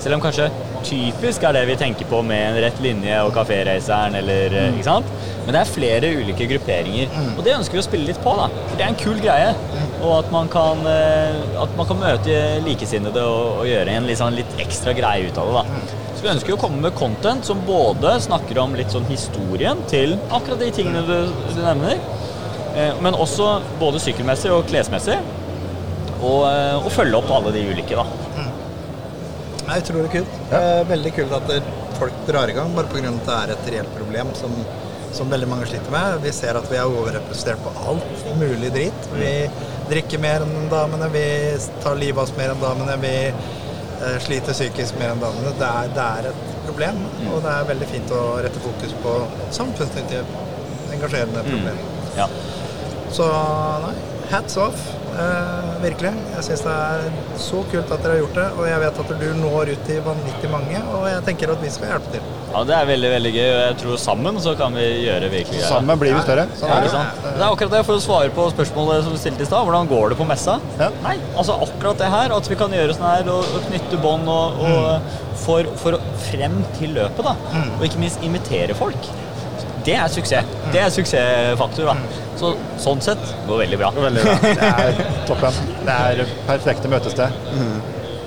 Selv 0.00 0.16
om 0.16 0.22
kanskje 0.24 0.46
typisk 0.86 1.42
er 1.44 1.52
det 1.52 1.66
vi 1.68 1.76
tenker 1.76 2.08
på 2.08 2.22
med 2.24 2.40
en 2.40 2.58
rett 2.64 2.78
linje 2.80 3.18
og 3.20 3.34
kaféraceren 3.36 4.16
eller 4.16 4.54
mm. 4.54 4.78
Ikke 4.78 4.86
sant? 4.86 5.10
Men 5.44 5.52
det 5.52 5.60
er 5.60 5.72
flere 5.74 6.10
ulike 6.16 6.46
grupperinger. 6.54 7.12
Og 7.36 7.42
det 7.44 7.52
ønsker 7.58 7.76
vi 7.76 7.82
å 7.82 7.84
spille 7.84 8.08
litt 8.08 8.20
på, 8.24 8.32
da. 8.38 8.48
For 8.70 8.78
det 8.78 8.86
er 8.86 8.94
en 8.94 9.00
kul 9.02 9.20
greie. 9.20 9.52
Og 10.00 10.14
at 10.22 10.30
man 10.32 10.48
kan, 10.52 10.80
eh, 10.88 11.36
at 11.60 11.76
man 11.76 11.88
kan 11.88 12.00
møte 12.00 12.38
likesinnede 12.64 13.24
og, 13.28 13.60
og 13.60 13.68
gjøre 13.68 13.98
en 13.98 14.08
litt, 14.08 14.20
sånn, 14.22 14.38
litt 14.40 14.56
ekstra 14.64 14.96
greie 14.96 15.28
ut 15.28 15.40
av 15.40 15.50
det, 15.50 15.60
da. 15.60 15.98
Så 16.16 16.24
vi 16.24 16.32
ønsker 16.32 16.56
å 16.56 16.60
komme 16.60 16.80
med 16.84 16.96
content 16.96 17.44
som 17.48 17.60
både 17.68 18.16
snakker 18.24 18.58
om 18.60 18.74
litt 18.76 18.92
sånn 18.92 19.08
historien 19.08 19.84
til 19.88 20.16
akkurat 20.28 20.60
de 20.60 20.72
tingene 20.76 21.04
du, 21.08 21.14
du 21.52 21.60
nevner, 21.60 22.00
eh, 22.00 22.19
men 23.02 23.16
også 23.18 23.60
både 23.80 24.00
sykkelmessig 24.02 24.52
og 24.54 24.66
klesmessig. 24.70 25.18
Og, 26.20 26.42
eh, 26.50 26.76
og 26.76 26.90
følge 26.92 27.16
opp 27.16 27.30
alle 27.32 27.52
de 27.54 27.64
ulike, 27.72 27.96
da. 27.96 28.04
Det 29.60 29.76
er 29.76 29.82
utrolig 29.84 30.10
kult. 30.12 30.38
Ja. 30.50 30.60
Veldig 30.88 31.12
kult 31.16 31.34
at 31.36 31.50
folk 32.00 32.22
drar 32.26 32.50
i 32.50 32.54
gang, 32.56 32.72
bare 32.74 32.90
pga. 32.90 33.12
at 33.12 33.26
det 33.26 33.36
er 33.36 33.52
et 33.54 33.68
reelt 33.74 33.92
problem 33.96 34.32
som, 34.34 34.54
som 35.14 35.30
veldig 35.30 35.48
mange 35.48 35.68
sliter 35.70 35.94
med. 35.94 36.18
Vi 36.24 36.32
ser 36.34 36.58
at 36.58 36.66
vi 36.70 36.78
er 36.80 36.90
overrepresentert 36.90 37.62
på 37.64 37.72
alt 37.88 38.24
mulig 38.40 38.72
drit. 38.74 39.08
Vi 39.14 39.32
drikker 39.90 40.22
mer 40.22 40.46
enn 40.46 40.68
damene, 40.72 41.08
vi 41.14 41.24
tar 41.84 41.98
livet 41.98 42.18
av 42.18 42.26
oss 42.26 42.34
mer 42.38 42.54
enn 42.54 42.62
damene, 42.62 42.98
vi 43.04 43.14
eh, 43.30 44.18
sliter 44.26 44.56
psykisk 44.56 44.98
mer 45.00 45.14
enn 45.14 45.22
damene. 45.22 45.54
Det 45.60 45.70
er, 45.70 45.94
det 45.96 46.08
er 46.08 46.30
et 46.32 46.44
problem, 46.66 47.00
og 47.30 47.40
det 47.46 47.54
er 47.54 47.70
veldig 47.70 47.90
fint 47.94 48.12
å 48.16 48.26
rette 48.42 48.66
fokus 48.66 48.98
på 49.04 49.16
samfunnsnyttige, 49.54 50.26
engasjerende 50.96 51.46
problemer. 51.46 51.99
Ja. 52.20 52.28
Så 53.10 53.26
nei, 53.88 53.94
hats 54.30 54.56
off. 54.62 54.88
Eh, 55.10 55.70
virkelig. 55.82 56.12
Jeg 56.36 56.44
syns 56.46 56.60
det 56.62 56.72
er 56.72 57.06
så 57.42 57.64
kult 57.72 57.88
at 57.90 58.04
dere 58.04 58.12
har 58.14 58.20
gjort 58.22 58.36
det. 58.38 58.44
Og 58.60 58.68
jeg 58.68 58.78
vet 58.84 59.00
at 59.02 59.08
du 59.20 59.24
når 59.40 59.72
ut 59.72 59.80
til 59.88 59.98
vanvittig 60.06 60.50
mange, 60.52 60.82
og 60.94 61.08
jeg 61.10 61.24
tenker 61.26 61.50
at 61.52 61.64
vi 61.64 61.72
skal 61.74 61.90
hjelpe 61.90 62.12
til. 62.14 62.28
ja, 62.52 62.62
det 62.68 62.76
er 62.76 62.86
veldig 62.92 63.10
veldig 63.16 63.32
gøy. 63.34 63.48
Og 63.50 63.58
jeg 63.64 63.76
tror 63.82 63.98
sammen 64.04 64.38
så 64.44 64.54
kan 64.60 64.78
vi 64.78 64.84
gjøre 65.08 65.30
virkelig 65.34 65.58
greier. 65.58 65.72
Sammen 65.72 65.98
blir 66.00 66.14
vi 66.14 66.22
større. 66.22 66.46
Sånn 66.60 66.70
Ja, 66.70 66.76
er 66.78 66.86
det. 66.86 66.92
sant? 66.94 67.18
Det 67.26 67.32
er 67.42 67.46
akkurat 67.48 67.74
det, 67.74 67.82
For 67.90 67.98
å 67.98 68.04
svare 68.06 68.30
på 68.38 68.46
spørsmålet 68.54 69.04
som 69.08 69.16
du 69.16 69.18
stilte 69.24 69.42
i 69.42 69.50
stad, 69.50 69.66
hvordan 69.66 69.90
går 69.90 70.14
det 70.14 70.18
på 70.22 70.28
messa? 70.30 70.60
Ja. 70.78 70.88
Nei, 71.02 71.16
altså 71.34 71.58
akkurat 71.66 71.98
det 71.98 72.12
her, 72.14 72.36
at 72.38 72.48
vi 72.54 72.60
kan 72.62 72.70
gjøre 72.78 72.94
sånn 72.94 73.10
her 73.10 73.32
og, 73.34 73.50
og 73.58 73.66
knytte 73.66 74.00
bånd 74.06 74.30
og, 74.30 74.62
og 74.62 75.18
for, 75.42 75.66
for 75.82 75.98
frem 76.30 76.60
til 76.78 76.94
løpet, 76.94 77.26
da. 77.26 77.34
Og 77.80 77.84
ikke 77.90 77.98
minst 78.06 78.22
invitere 78.22 78.78
folk. 78.78 79.10
Det 79.86 79.94
er 79.96 80.08
suksess. 80.12 80.50
Det 80.74 80.80
er 80.82 80.90
suksessfaktor, 80.94 81.90
da. 81.92 82.26
Så 82.40 82.54
sånn 82.80 83.00
sett 83.04 83.22
går 83.48 83.64
veldig 83.64 83.78
bra. 83.80 83.90
Veldig 83.96 84.26
bra. 84.26 84.36
Det 84.42 84.68
er 84.72 85.00
toppen. 85.28 85.62
Det 85.86 85.96
er 85.96 86.36
perfekte 86.48 86.90
møtested. 86.92 87.40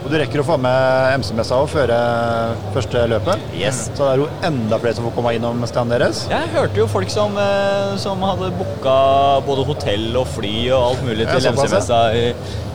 Og 0.03 0.09
du 0.11 0.17
rekker 0.19 0.41
å 0.41 0.43
få 0.43 0.57
med 0.59 1.13
MC-messa 1.21 1.61
og 1.63 1.69
føre 1.71 1.95
første 2.73 3.05
løpet. 3.07 3.43
Yes. 3.55 3.85
Så 3.95 4.01
det 4.03 4.09
er 4.09 4.19
jo 4.19 4.25
enda 4.43 4.79
flere 4.83 4.97
som 4.97 5.05
får 5.07 5.13
komme 5.15 5.31
innom 5.37 5.63
standen 5.69 5.95
deres. 5.95 6.25
Jeg 6.31 6.49
hørte 6.51 6.81
jo 6.81 6.87
folk 6.91 7.11
som, 7.13 7.37
eh, 7.39 7.93
som 8.03 8.19
hadde 8.27 8.49
booka 8.59 8.97
både 9.47 9.63
hotell 9.69 10.09
og 10.19 10.27
fly 10.33 10.55
og 10.75 10.89
alt 10.89 11.05
mulig 11.07 11.29
til. 11.31 11.47
MC-messa 11.55 12.01
i, 12.19 12.25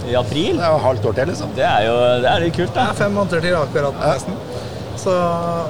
i 0.08 0.16
april. 0.16 0.56
Det 0.56 0.64
er 0.70 0.72
jo 0.72 0.80
halvt 0.86 1.10
år 1.10 1.18
til, 1.20 1.30
liksom. 1.34 1.52
Det 1.58 1.66
er 1.68 1.84
jo 1.90 1.98
det 2.24 2.32
er 2.32 2.46
litt 2.46 2.56
kult, 2.56 2.72
Det 2.78 2.86
er 2.86 2.96
fem 3.04 3.12
måneder 3.20 3.44
til 3.44 3.58
akkurat 3.60 4.00
nesten. 4.06 4.40
Så, 4.98 5.12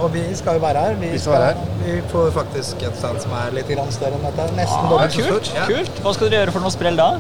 og 0.03 0.13
vi 0.15 0.23
skal 0.39 0.57
jo 0.57 0.63
være 0.65 0.83
her. 0.87 0.95
Vi, 1.01 1.11
Vi 1.13 1.19
skal 1.21 1.33
være 1.37 1.49
her. 1.53 1.73
vi 1.85 1.97
får 2.13 2.31
faktisk 2.37 2.85
et 2.89 2.97
stand 2.97 3.21
som 3.21 3.35
er 3.37 3.51
litt 3.59 3.69
grann 3.69 3.91
større 3.93 4.17
enn 4.17 4.25
dette. 4.25 4.47
Nesten 4.57 4.79
Ah, 4.79 4.89
dobbelt 4.93 5.19
kult. 5.19 5.51
Ja. 5.55 5.67
kult. 5.69 6.01
Hva 6.05 6.15
skal 6.17 6.31
dere 6.33 6.41
gjøre 6.47 6.55
for 6.57 6.65
noe 6.65 6.73
sprell 6.73 6.97
da? 6.97 7.11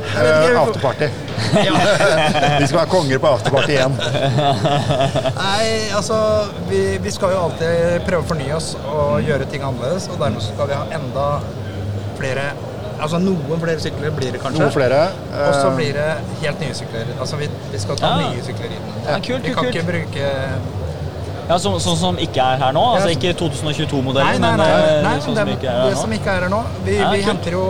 Vi 0.00 0.54
afterparty. 0.56 1.08
Vi 2.60 2.66
skal 2.70 2.78
være 2.78 2.88
konger 2.94 3.18
på 3.20 3.32
afterparty 3.34 3.74
igjen. 3.74 3.98
Nei, 5.42 5.66
altså 5.96 6.16
vi, 6.70 6.80
vi 7.04 7.10
skal 7.12 7.34
jo 7.34 7.42
alltid 7.48 8.00
prøve 8.06 8.24
å 8.24 8.28
fornye 8.30 8.56
oss 8.56 8.72
og 8.80 9.20
gjøre 9.26 9.46
ting 9.52 9.64
annerledes. 9.66 10.08
Og 10.12 10.18
dermed 10.22 10.42
så 10.44 10.54
skal 10.54 10.70
vi 10.72 10.78
ha 10.80 10.86
enda 11.00 11.28
flere 12.20 12.50
Altså 13.00 13.16
noen 13.16 13.60
flere 13.62 13.80
sykler 13.80 14.10
blir 14.12 14.34
det 14.34 14.40
kanskje. 14.42 14.60
Noen 14.60 14.74
flere. 14.74 14.96
Og 15.32 15.54
så 15.56 15.68
eh, 15.70 15.76
blir 15.78 15.94
det 15.96 16.08
helt 16.42 16.58
nye 16.60 16.74
sykler. 16.76 17.12
Altså 17.16 17.38
vi, 17.40 17.46
vi 17.72 17.78
skal 17.80 17.96
ta 17.96 18.10
Ja. 18.10 18.26
nye 18.28 18.42
sykler 18.44 18.74
inn. 18.76 18.90
Ja, 19.06 19.14
kult, 19.24 19.46
vi 19.46 19.54
kan 19.56 19.64
kult. 19.64 19.78
ikke 19.78 19.86
bruke 19.88 20.26
Ja, 21.50 21.56
Sånn 21.58 21.80
som 21.82 21.96
som 21.98 22.18
ikke 22.22 22.44
er 22.44 22.60
her 22.62 22.74
nå? 22.76 22.82
Altså 22.94 23.10
ikke 23.10 23.32
2022-modellen, 23.40 24.38
nei, 24.38 24.50
men 24.52 24.60
nei, 24.60 24.68
eh, 24.70 25.00
nei 25.02 25.14
sånn 25.24 25.34
det, 25.34 25.42
som 25.42 25.48
ikke 25.56 25.72
er 25.72 25.88
det 25.88 25.96
som 25.98 26.12
ikke 26.14 26.34
er 26.36 26.44
her 26.46 26.52
nå. 26.52 26.60
Vi, 26.86 26.94
Ja, 27.00 27.08
vi 27.10 27.24
henter 27.26 27.56
jo 27.56 27.62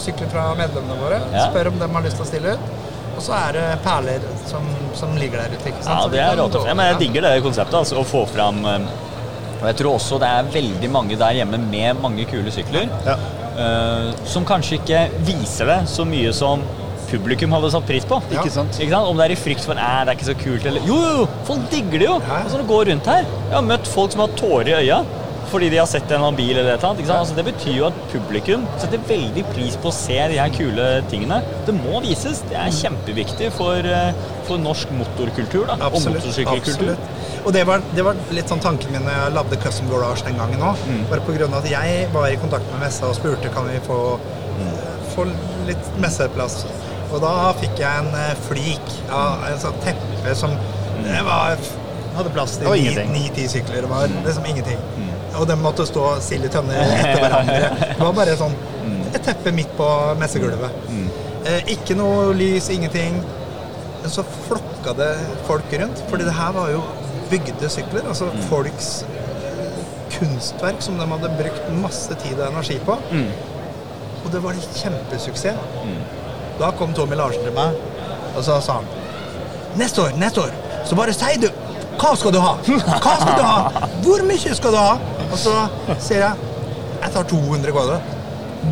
sykler 0.00 0.30
fra 0.32 0.44
medlemmene 0.56 0.96
våre. 1.02 1.18
Ja. 1.34 1.50
Spør 1.50 1.68
om 1.74 1.76
de 1.82 1.88
har 1.98 2.06
lyst 2.06 2.16
til 2.16 2.24
å 2.24 2.28
stille 2.30 2.54
ut. 2.56 2.70
Og 3.16 3.24
så 3.24 3.34
er 3.36 3.56
det 3.56 3.64
perler 3.84 4.24
som, 4.48 4.64
som 4.96 5.12
ligger 5.20 5.42
der 5.42 5.52
ute. 5.56 5.68
ikke 5.68 5.84
sant? 5.84 5.92
Ja, 5.92 6.08
det 6.12 6.22
er 6.24 6.40
rått. 6.40 6.56
Ja, 6.64 6.76
men 6.76 6.88
jeg 6.92 6.98
digger 7.04 7.28
det 7.28 7.34
konseptet, 7.44 7.76
altså, 7.82 8.00
å 8.00 8.08
få 8.08 8.24
fram 8.28 8.64
eh, 8.72 8.88
Og 9.60 9.68
jeg 9.70 9.78
tror 9.82 9.96
også 9.96 10.20
det 10.20 10.32
er 10.38 10.50
veldig 10.56 10.90
mange 10.92 11.20
der 11.20 11.36
hjemme 11.42 11.60
med 11.60 12.00
mange 12.00 12.24
kule 12.30 12.52
sykler, 12.54 12.88
Ja. 13.08 13.18
Uh, 13.56 14.10
som 14.28 14.44
kanskje 14.44 14.76
ikke 14.76 14.98
viser 15.24 15.70
det 15.70 15.76
så 15.88 16.04
mye 16.04 16.28
som 16.36 16.60
publikum 17.10 17.52
hadde 17.56 17.70
satt 17.74 17.86
pris 17.88 18.04
på. 18.08 18.20
Ikke 18.32 18.50
sant? 18.52 18.78
Ikke 18.80 18.92
sant? 18.94 19.10
Om 19.10 19.20
det 19.20 19.28
er 19.28 19.36
i 19.36 19.38
frykt 19.40 19.64
for 19.66 19.78
Nei, 19.78 19.92
det 20.04 20.14
er 20.14 20.18
ikke 20.18 20.30
så 20.32 20.38
kult 20.40 20.66
eller 20.70 20.88
Jo, 20.88 20.96
jo, 21.02 21.12
jo! 21.20 21.28
Folk 21.48 21.70
digger 21.72 21.98
det 22.02 22.08
jo! 22.08 22.16
Ja, 22.22 22.26
ja. 22.32 22.40
Altså, 22.44 22.58
når 22.58 22.66
du 22.66 22.72
går 22.72 22.90
rundt 22.92 23.06
her 23.12 23.22
Jeg 23.28 23.54
har 23.58 23.66
møtt 23.70 23.86
folk 23.92 24.12
som 24.16 24.24
har 24.24 24.34
tårer 24.40 24.72
i 24.72 24.76
øya 24.84 25.04
fordi 25.46 25.68
de 25.70 25.78
har 25.78 25.86
sett 25.86 26.08
en 26.10 26.16
eller 26.16 26.26
annen 26.26 26.38
bil 26.40 26.56
eller 26.58 26.72
et 26.72 26.80
eller 26.80 26.88
annet. 26.88 27.00
Ikke 27.04 27.10
sant? 27.12 27.20
Altså, 27.22 27.34
det 27.38 27.44
betyr 27.46 27.74
jo 27.76 27.84
at 27.86 27.98
publikum 28.10 28.64
setter 28.82 29.02
veldig 29.08 29.44
pris 29.52 29.76
på 29.78 29.90
å 29.92 29.94
se 29.94 30.16
de 30.32 30.40
her 30.40 30.50
kule 30.54 30.86
tingene. 31.10 31.38
Det 31.68 31.74
må 31.76 32.00
vises. 32.02 32.40
Det 32.50 32.58
er 32.58 32.72
kjempeviktig 32.74 33.52
for, 33.54 33.86
eh, 33.86 34.10
for 34.48 34.58
norsk 34.58 34.90
motorkultur 34.98 35.68
da, 35.70 35.76
og 35.86 36.00
motorsykkelkultur. 36.02 36.90
absolutt. 36.96 37.46
Og 37.46 37.54
det 37.54 37.62
var, 37.68 37.84
det 37.94 38.04
var 38.04 38.18
litt 38.34 38.50
sånn 38.50 38.62
tanken 38.64 38.90
min 38.90 39.06
når 39.06 39.14
jeg 39.20 39.36
lagde 39.36 39.60
Custom 39.62 39.88
Garage 39.92 40.26
den 40.26 40.36
gangen 40.42 40.66
òg. 40.66 40.82
Mm. 40.90 41.04
Bare 41.12 41.46
av 41.46 41.54
at 41.62 41.70
jeg 41.70 42.08
var 42.12 42.26
i 42.26 42.36
kontakt 42.42 42.66
med 42.72 42.80
messa 42.82 43.06
og 43.06 43.14
spurte 43.14 43.52
kan 43.54 43.68
vi 43.70 43.78
få, 43.86 44.18
Mm. 44.56 44.76
få 45.14 45.24
litt 45.66 45.86
messeplass. 46.00 46.64
Og 47.16 47.22
da 47.24 47.32
fikk 47.56 47.80
jeg 47.80 48.04
en 48.04 48.12
eh, 48.20 48.32
flik 48.46 48.94
av 49.08 49.44
en 49.48 49.60
sånt 49.60 49.78
teppe 49.84 50.34
som 50.36 50.52
det 51.00 51.22
var, 51.24 51.56
hadde 52.16 52.32
plass 52.34 52.56
til 52.60 52.98
ni-ti 53.12 53.46
sykler. 53.48 53.84
Det 53.84 53.90
var 53.90 54.12
liksom 54.26 54.48
ingenting. 54.50 54.80
Mm. 54.96 55.12
Og 55.40 55.46
de 55.48 55.56
måtte 55.60 55.86
stå 55.88 56.04
stille 56.24 56.48
i 56.48 56.52
tønner 56.52 56.92
etter 56.96 57.22
hverandre. 57.22 57.70
Det 57.92 58.02
var 58.02 58.14
bare 58.16 58.36
sånn 58.40 58.56
et 59.16 59.22
teppe 59.24 59.52
midt 59.54 59.72
på 59.78 59.88
messegulvet. 60.20 60.76
Eh, 61.46 61.72
ikke 61.76 61.96
noe 61.96 62.34
lys, 62.36 62.68
ingenting. 62.74 63.20
Men 64.02 64.12
så 64.12 64.24
flokka 64.46 64.92
det 64.98 65.12
folk 65.48 65.72
rundt, 65.80 66.02
fordi 66.10 66.28
det 66.28 66.36
her 66.36 66.52
var 66.56 66.72
jo 66.74 66.82
bygde 67.30 67.70
sykler. 67.72 68.04
Altså 68.12 68.28
folks 68.50 68.90
eh, 69.08 69.80
kunstverk 70.18 70.84
som 70.84 71.00
de 71.00 71.08
hadde 71.14 71.32
brukt 71.40 71.70
masse 71.80 72.20
tid 72.24 72.36
og 72.40 72.50
energi 72.50 72.76
på. 72.84 72.98
Og 74.24 74.32
det 74.34 74.42
var 74.42 74.58
en 74.58 74.68
kjempesuksess. 74.74 75.64
Da 76.60 76.70
kom 76.78 76.94
Tommy 76.96 77.16
Larsen 77.18 77.44
til 77.44 77.52
meg, 77.56 77.76
og 78.36 78.42
så 78.44 78.60
sa 78.64 78.78
han 78.80 78.86
Neste 79.76 80.06
år, 80.06 80.14
neste 80.16 80.40
år, 80.40 80.54
så 80.88 80.96
bare 80.96 81.12
si 81.12 81.36
du 81.42 81.50
Hva 82.00 82.14
skal 82.16 82.32
du 82.32 82.38
ha? 82.40 82.54
Hva 82.64 83.16
skal 83.20 83.34
du 83.36 83.44
ha? 83.44 83.88
Hvor 84.04 84.24
mye 84.28 84.54
skal 84.56 84.72
du 84.72 84.78
ha? 84.80 84.94
Og 85.30 85.36
så 85.40 85.54
sier 85.98 86.22
jeg 86.22 86.48
Jeg 87.02 87.12
tar 87.12 87.28
200 87.28 87.72
kvadrat. 87.76 88.14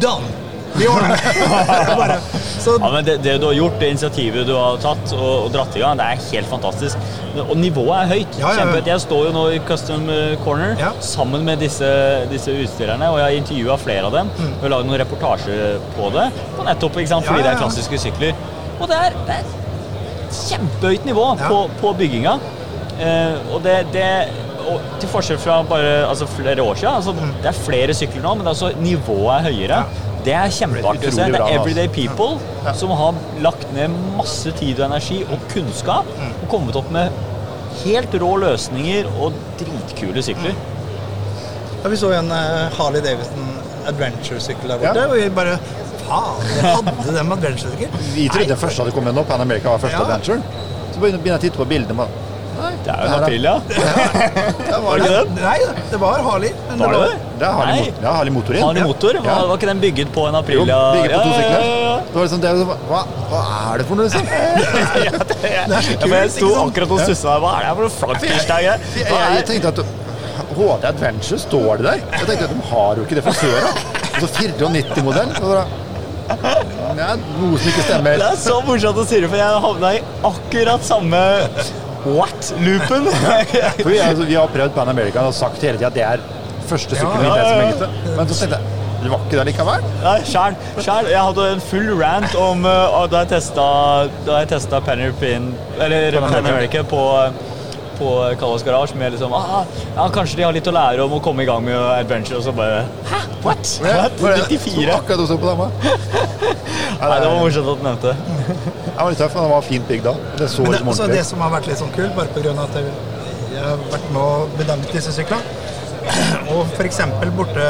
Done! 0.00 0.43
Vi 0.74 0.86
ordner 0.90 1.14
det. 1.14 1.96
Bare- 1.96 2.18
Så 2.64 2.72
Ja, 2.80 2.88
men 2.90 3.04
det, 3.04 3.18
det 3.22 3.34
du 3.40 3.46
har 3.46 3.54
gjort, 3.54 3.74
det 3.80 3.88
initiativet 3.92 4.46
du 4.48 4.54
har 4.56 4.78
tatt 4.82 5.12
og, 5.12 5.44
og 5.44 5.50
dratt 5.54 5.74
i 5.76 5.82
gang, 5.82 5.98
det 6.00 6.06
er 6.06 6.22
helt 6.32 6.48
fantastisk. 6.50 6.96
Og 7.44 7.52
nivået 7.60 7.92
er 7.98 8.06
høyt. 8.14 8.38
Ja, 8.38 8.40
ja, 8.40 8.48
ja. 8.48 8.54
Kjempehøyt. 8.62 8.88
Jeg 8.92 9.00
står 9.04 9.26
jo 9.28 9.32
nå 9.36 9.42
i 9.54 9.58
Custom 9.68 10.08
eh, 10.10 10.36
Corner 10.44 10.74
Ja. 10.80 10.90
sammen 11.04 11.44
med 11.44 11.60
disse, 11.62 11.90
disse 12.32 12.54
utstillerne, 12.64 13.10
og 13.12 13.18
jeg 13.20 13.26
har 13.28 13.36
intervjua 13.40 13.76
flere 13.78 14.06
av 14.08 14.16
dem. 14.16 14.30
Og 14.38 14.62
har 14.64 14.72
laget 14.74 14.88
noen 14.90 15.00
reportasjer 15.04 15.76
på 15.98 16.08
det, 16.16 16.26
på 16.56 16.64
nettopp 16.70 16.96
ikke 17.02 17.12
sant? 17.12 17.26
fordi 17.28 17.42
Mm. 17.42 17.44
Ja, 17.44 17.50
ja, 17.50 17.50
det 17.50 17.58
er 17.58 17.62
klassiske 17.66 17.98
sykler. 18.06 18.34
Og 18.80 18.88
det 18.90 18.96
er, 18.96 19.20
det 19.28 19.36
er 19.38 19.44
kjempehøyt 20.48 21.04
nivå 21.06 21.26
Ja. 21.38 21.48
på, 21.48 21.60
på 21.80 21.92
bygginga. 22.00 22.38
Eh, 23.00 23.52
og 23.54 23.62
det, 23.64 23.76
det 23.92 24.08
og 24.64 24.80
til 24.98 25.10
forskjell 25.12 25.36
fra 25.42 25.58
bare 25.68 26.06
altså 26.08 26.24
flere 26.26 26.62
år 26.64 26.74
siden, 26.80 26.94
altså, 26.96 27.12
Mm. 27.12 27.32
det 27.42 27.50
er 27.50 27.58
flere 27.66 27.94
sykler 27.94 28.22
nå, 28.24 28.34
men 28.40 28.46
altså, 28.48 28.70
nivået 28.80 29.34
er 29.34 29.42
høyere. 29.50 29.84
Det 30.24 30.32
er 30.32 30.52
kjempeartig 30.56 31.10
å 31.10 31.12
se. 31.12 31.26
Det 31.28 31.36
er 31.36 31.42
altså. 31.44 31.60
everyday 31.60 31.88
people 31.92 32.38
som 32.78 32.92
har 32.96 33.16
lagt 33.44 33.66
ned 33.76 33.92
masse 34.16 34.52
tid 34.58 34.78
og 34.80 34.86
energi 34.88 35.20
og 35.28 35.42
kunnskap 35.52 36.08
og 36.16 36.46
kommet 36.52 36.78
opp 36.80 36.90
med 36.94 37.12
helt 37.84 38.14
rå 38.22 38.30
løsninger 38.44 39.10
og 39.18 39.36
dritkule 39.60 40.22
sykler. 40.24 40.54
Ja, 41.82 41.90
vi 41.92 41.96
så 42.00 42.14
en 42.16 42.30
eh, 42.32 42.72
Harley 42.78 43.02
Davidson 43.04 43.50
Adventure-sykkel 43.90 44.70
der 44.72 44.78
borte, 44.80 45.00
Ja. 45.02 45.08
og 45.10 45.18
vi 45.20 45.28
bare 45.36 45.58
Faen, 46.04 46.40
jeg 46.56 46.64
hadde 46.64 47.16
dem 47.16 47.32
Adventure-sykkel? 47.32 47.98
Vi 48.14 48.28
trodde 48.28 48.48
den 48.54 48.60
første 48.60 48.82
hadde 48.82 48.94
kommet 48.96 49.18
opp, 49.20 49.28
Pan 49.28 49.40
America 49.44 49.68
var 49.74 49.82
første 49.82 49.98
Ja. 49.98 50.04
adventure. 50.04 50.40
Så 50.94 51.00
begynner 51.00 51.20
jeg 51.24 51.34
å 51.34 51.42
titte 51.42 51.60
på 51.60 51.68
bildene. 51.68 52.06
Det 52.84 52.92
er 52.92 52.98
jo 52.98 53.04
en 53.04 53.12
her 53.12 53.22
Aprilia. 53.24 53.54
Det 53.68 54.78
var, 54.84 54.98
det 54.98 55.08
det. 55.08 55.12
den? 55.14 55.34
Nei, 55.42 55.58
det 55.90 55.98
var 56.00 56.22
Harley. 56.26 56.50
Men 56.68 56.78
Var 56.84 56.92
det 56.94 57.00
det? 57.04 57.16
Det 57.40 57.46
er 57.48 57.52
Harley, 57.58 57.74
Nei. 57.74 57.84
mot- 57.90 58.02
ja, 58.04 58.12
Harley 58.18 58.32
motor. 58.34 58.54
Harley 58.60 58.80
Ja. 58.82 58.86
motor? 58.86 59.12
Var, 59.24 59.30
Ja. 59.30 59.46
var 59.48 59.56
ikke 59.58 59.66
den 59.72 59.80
bygget 59.80 60.12
på 60.14 60.26
en 60.28 60.34
Jo, 60.34 60.42
bygget 60.42 60.66
på 60.66 60.66
to 60.66 60.70
Ja, 60.70 61.24
ja, 61.24 61.38
sykler. 61.38 61.60
ja, 61.64 61.78
ja. 61.84 61.96
Det 62.04 62.14
var 62.14 62.22
liksom, 62.22 62.40
det, 62.40 62.50
er 62.50 62.54
hva, 62.64 63.00
hva 63.30 63.40
er 63.74 63.78
det 63.78 63.86
for 63.86 63.94
noe, 63.96 64.04
liksom? 64.04 64.24
Ja, 65.44 66.06
men 66.06 66.18
jeg 66.22 66.30
sto 66.30 66.48
akkurat 66.66 66.90
og 66.90 67.00
stussa 67.00 67.28
der. 67.34 67.40
Hva 67.44 67.52
er 67.58 67.68
det 67.68 67.74
for 67.76 67.82
noe 67.82 67.94
flaggfishtag? 68.00 68.62
Jeg, 68.62 68.80
jeg, 68.96 69.06
jeg 69.38 69.44
tenkte 69.50 69.68
at 69.68 69.84
HD 70.54 70.84
Adventure 70.84 71.38
står 71.38 71.76
det 71.80 71.84
der. 71.90 71.98
Jeg 72.18 72.26
tenkte 72.28 72.44
at 72.44 72.54
de 72.54 72.68
har 72.70 72.94
jo 72.96 73.02
ikke 73.08 73.14
det 73.18 73.24
fra 73.24 73.32
før 73.32 73.70
av. 73.70 73.82
Og 74.14 74.28
så 74.28 74.28
94-modell. 74.38 75.34
Det 75.34 75.66
Ja, 76.24 77.10
noe 77.36 77.58
som 77.58 77.68
ikke 77.68 77.82
stemmer. 77.84 78.14
Det 78.16 78.24
er 78.30 78.38
så 78.40 78.54
morsomt 78.64 78.96
å 78.96 79.04
si 79.06 79.18
det, 79.20 79.28
for 79.28 79.36
jeg 79.36 79.58
havna 79.64 79.90
i 79.92 80.00
akkurat 80.24 80.80
samme 80.86 81.20
what-loopen. 82.06 83.08
Vi, 83.84 83.98
altså, 83.98 84.24
vi 84.28 84.34
har 84.38 84.48
prøvd 84.52 84.74
Pan 84.76 84.88
American 84.92 85.28
og 85.28 85.34
sagt 85.36 85.62
hele 85.64 85.78
tida 85.78 85.90
at 85.92 85.98
det 85.98 86.06
er 86.06 86.24
første 86.68 86.96
sykkelen 86.96 87.26
Ja, 87.28 87.36
ja, 87.36 87.68
ja. 87.68 87.92
Men 88.16 88.28
så 88.28 88.40
tenkte 88.40 88.58
jeg 88.60 88.82
det 89.04 89.10
var 89.12 89.20
ikke 89.26 89.36
det 89.36 89.42
likevel. 89.50 89.82
Nei, 90.00 90.20
sjæl. 90.24 90.54
Jeg 91.10 91.20
hadde 91.20 91.48
en 91.52 91.60
full 91.60 91.90
rant 92.00 92.36
om 92.40 92.62
uh, 92.64 93.02
da 93.12 93.20
jeg 93.20 93.34
testa, 93.34 93.64
da 94.24 94.38
jeg 94.40 94.48
testa 94.54 94.80
Penny 94.80 95.10
Pin 95.20 95.50
Eller 95.76 96.16
Pan 96.16 96.32
Pan 96.32 96.48
America 96.48 96.80
på, 96.88 97.02
på 97.98 98.12
Kallas 98.40 98.64
Garage 98.64 98.96
med 98.96 99.12
liksom 99.12 99.34
ah, 99.36 99.66
ja, 99.98 100.08
Kanskje 100.14 100.40
de 100.40 100.46
har 100.48 100.56
litt 100.56 100.70
å 100.70 100.72
lære 100.72 101.04
om 101.04 101.18
å 101.18 101.20
komme 101.20 101.44
i 101.44 101.48
gang 101.50 101.60
med 101.66 101.76
adventure, 101.76 102.40
og 102.40 102.46
så 102.48 102.56
bare 102.56 102.86
Hæ? 103.10 103.20
What? 103.44 103.74
What? 103.84 104.16
Var 104.24 104.38
det- 104.38 104.48
94? 104.56 104.72
så 104.88 104.96
Akkurat 104.96 105.26
også 105.26 105.36
på 105.36 105.52
dama. 105.52 105.68
Nei, 107.04 107.20
det 107.20 107.28
var 107.28 107.38
morsomt 107.42 107.74
at 107.74 107.84
du 107.84 107.88
nevnte 107.90 108.14
det. 108.14 108.80
Jeg 108.94 109.02
var 109.02 109.10
litt 109.10 109.18
tøff, 109.18 109.34
men 109.34 109.42
den 109.42 109.50
var 109.50 109.64
fint 109.66 109.88
bygd 109.90 110.04
da. 110.06 110.14
Det 110.38 110.48
så 110.52 110.62
Men 110.62 110.72
det, 110.72 110.80
liksom 110.86 111.10
det 111.10 111.22
som 111.26 111.40
har 111.42 111.50
vært 111.50 111.68
litt 111.70 111.80
sånn 111.80 111.94
kult, 111.96 112.12
bare 112.14 112.30
pga. 112.30 112.52
at 112.62 112.76
jeg, 112.78 112.92
jeg 113.56 113.64
har 113.64 113.80
vært 113.90 114.10
med 114.14 114.20
og 114.22 114.52
bedanget 114.58 114.92
disse 114.94 115.14
syklene 115.14 115.62
Og 116.54 116.68
f.eks. 116.76 117.00
borte 117.34 117.64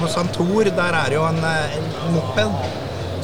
hos 0.00 0.16
han 0.18 0.30
Thor, 0.34 0.70
der 0.80 0.98
er 0.98 1.14
jo 1.14 1.22
en, 1.28 1.38
en 1.44 2.16
moped 2.16 2.56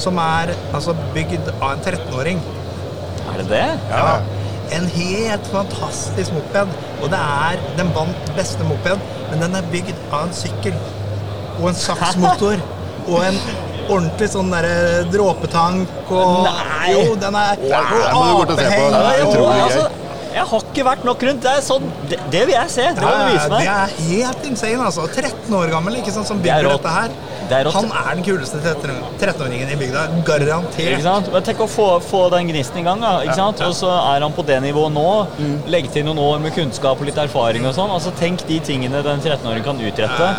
som 0.00 0.20
er 0.22 0.54
altså, 0.72 0.94
bygd 1.14 1.50
av 1.58 1.74
en 1.74 1.82
13-åring. 1.84 2.38
Er 3.32 3.42
det 3.42 3.48
det? 3.50 3.66
Ja. 3.90 4.20
En 4.76 4.86
helt 4.94 5.50
fantastisk 5.52 6.32
moped. 6.36 6.70
Og 7.00 7.10
det 7.12 7.20
er 7.20 7.60
den 7.76 7.90
vant 7.96 8.30
beste 8.36 8.64
moped, 8.68 9.02
men 9.30 9.42
den 9.44 9.58
er 9.58 9.66
bygd 9.74 9.96
av 10.12 10.28
en 10.28 10.36
sykkel. 10.36 10.78
Og 11.58 11.72
en 11.72 11.80
saksmotor. 11.86 12.62
og 13.08 13.26
en 13.26 13.42
ordentlig 13.90 14.28
sånn 14.32 14.50
derre 14.52 15.04
dråpetank 15.12 16.10
og 16.10 16.44
Nei! 16.48 16.92
Jo, 16.94 17.14
den 17.20 17.34
er 17.44 17.64
Nei, 17.64 17.80
og 18.10 18.20
må 18.20 18.44
du 18.44 18.54
gå 18.54 18.54
til 18.54 18.62
se 18.62 18.68
på. 18.70 18.84
apeheng. 18.86 18.92
Det 18.92 19.16
er 19.16 19.26
utrolig 19.26 19.56
gøy. 19.56 19.64
altså, 19.70 19.88
jeg 20.30 20.44
har 20.46 20.60
ikke 20.70 20.82
vært 20.86 21.04
nok 21.08 21.22
rundt. 21.26 21.40
Det 21.42 21.50
er 21.50 21.62
sånn 21.66 21.86
Det, 22.08 22.16
det 22.30 22.40
vil 22.46 22.54
jeg 22.54 22.70
se. 22.70 22.84
Det 22.94 23.02
må 23.02 23.10
du 23.10 23.32
vise 23.34 23.48
meg. 23.50 23.64
det 23.66 23.72
er 23.74 23.94
helt 24.10 24.44
insane, 24.46 24.84
altså. 24.86 25.06
13 25.10 25.56
år 25.58 25.72
gammel 25.74 25.96
ikke 25.98 26.12
sant, 26.14 26.28
som 26.30 26.38
er 26.38 26.44
bygger 26.44 26.68
det 26.68 26.76
dette 26.76 26.92
her. 26.94 27.16
Det 27.50 27.56
er. 27.58 27.70
Han 27.74 27.88
er 27.90 28.14
den 28.14 28.22
kuleste 28.28 28.60
13-åringen 28.62 29.72
i 29.74 29.76
bygda. 29.80 30.04
Ikke 30.20 30.26
Garantert. 30.28 31.02
sant? 31.02 31.32
Men 31.34 31.42
Tenk 31.48 31.64
å 31.64 31.66
få, 31.66 31.88
få 32.06 32.20
den 32.30 32.46
gnisten 32.52 32.78
i 32.78 32.84
gang, 32.86 33.02
da. 33.02 33.16
Ikke 33.26 33.34
sant? 33.40 33.60
Og 33.66 33.74
så 33.74 33.90
er 33.90 34.22
han 34.22 34.32
på 34.36 34.44
det 34.46 34.60
nivået 34.62 34.94
nå. 34.94 35.08
Legge 35.66 35.90
til 35.96 36.06
noen 36.06 36.22
år 36.22 36.38
med 36.46 36.54
kunnskap 36.54 37.02
og 37.02 37.10
litt 37.10 37.18
erfaring 37.18 37.66
og 37.66 37.74
sånn. 37.74 37.90
Altså 37.90 38.14
Tenk 38.22 38.46
de 38.46 38.60
tingene 38.70 39.02
den 39.02 39.20
13-åringen 39.26 39.66
kan 39.66 39.82
utrette. 39.82 40.30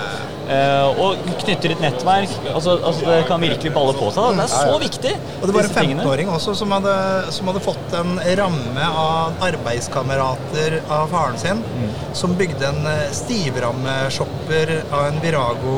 Eh, 0.51 1.01
og 1.01 1.21
knytter 1.43 1.73
et 1.75 1.81
nettverk. 1.83 2.31
Altså, 2.51 2.75
altså 2.83 3.05
Det 3.07 3.19
kan 3.29 3.41
virkelig 3.43 3.71
balle 3.75 3.93
på 3.95 4.09
seg. 4.11 4.21
Da. 4.21 4.31
Det 4.41 4.45
er 4.47 4.71
så 4.71 4.79
viktig. 4.81 5.13
Og 5.39 5.45
det 5.47 5.55
var 5.55 5.67
en 5.69 5.75
15-åring 5.81 6.31
også 6.33 6.55
som 6.59 6.73
hadde, 6.75 6.95
som 7.35 7.51
hadde 7.51 7.61
fått 7.63 7.95
en 8.01 8.11
ramme 8.41 8.87
av 9.05 9.45
arbeidskamerater 9.47 10.79
av 10.91 11.07
faren 11.13 11.37
sin, 11.41 11.61
Mm. 11.71 11.89
som 12.17 12.33
bygde 12.35 12.65
en 12.67 12.87
eh, 12.89 13.11
stivrammeshopper 13.15 14.71
av 14.91 15.05
en 15.07 15.19
Virago 15.23 15.75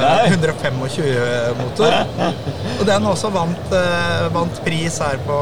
eh, 0.00 0.32
125-motor. 0.32 1.96
Og 2.78 2.84
den 2.88 3.08
også 3.12 3.30
vant, 3.34 3.72
eh, 3.76 4.28
vant 4.34 4.62
pris 4.64 4.98
her 5.04 5.20
på, 5.26 5.38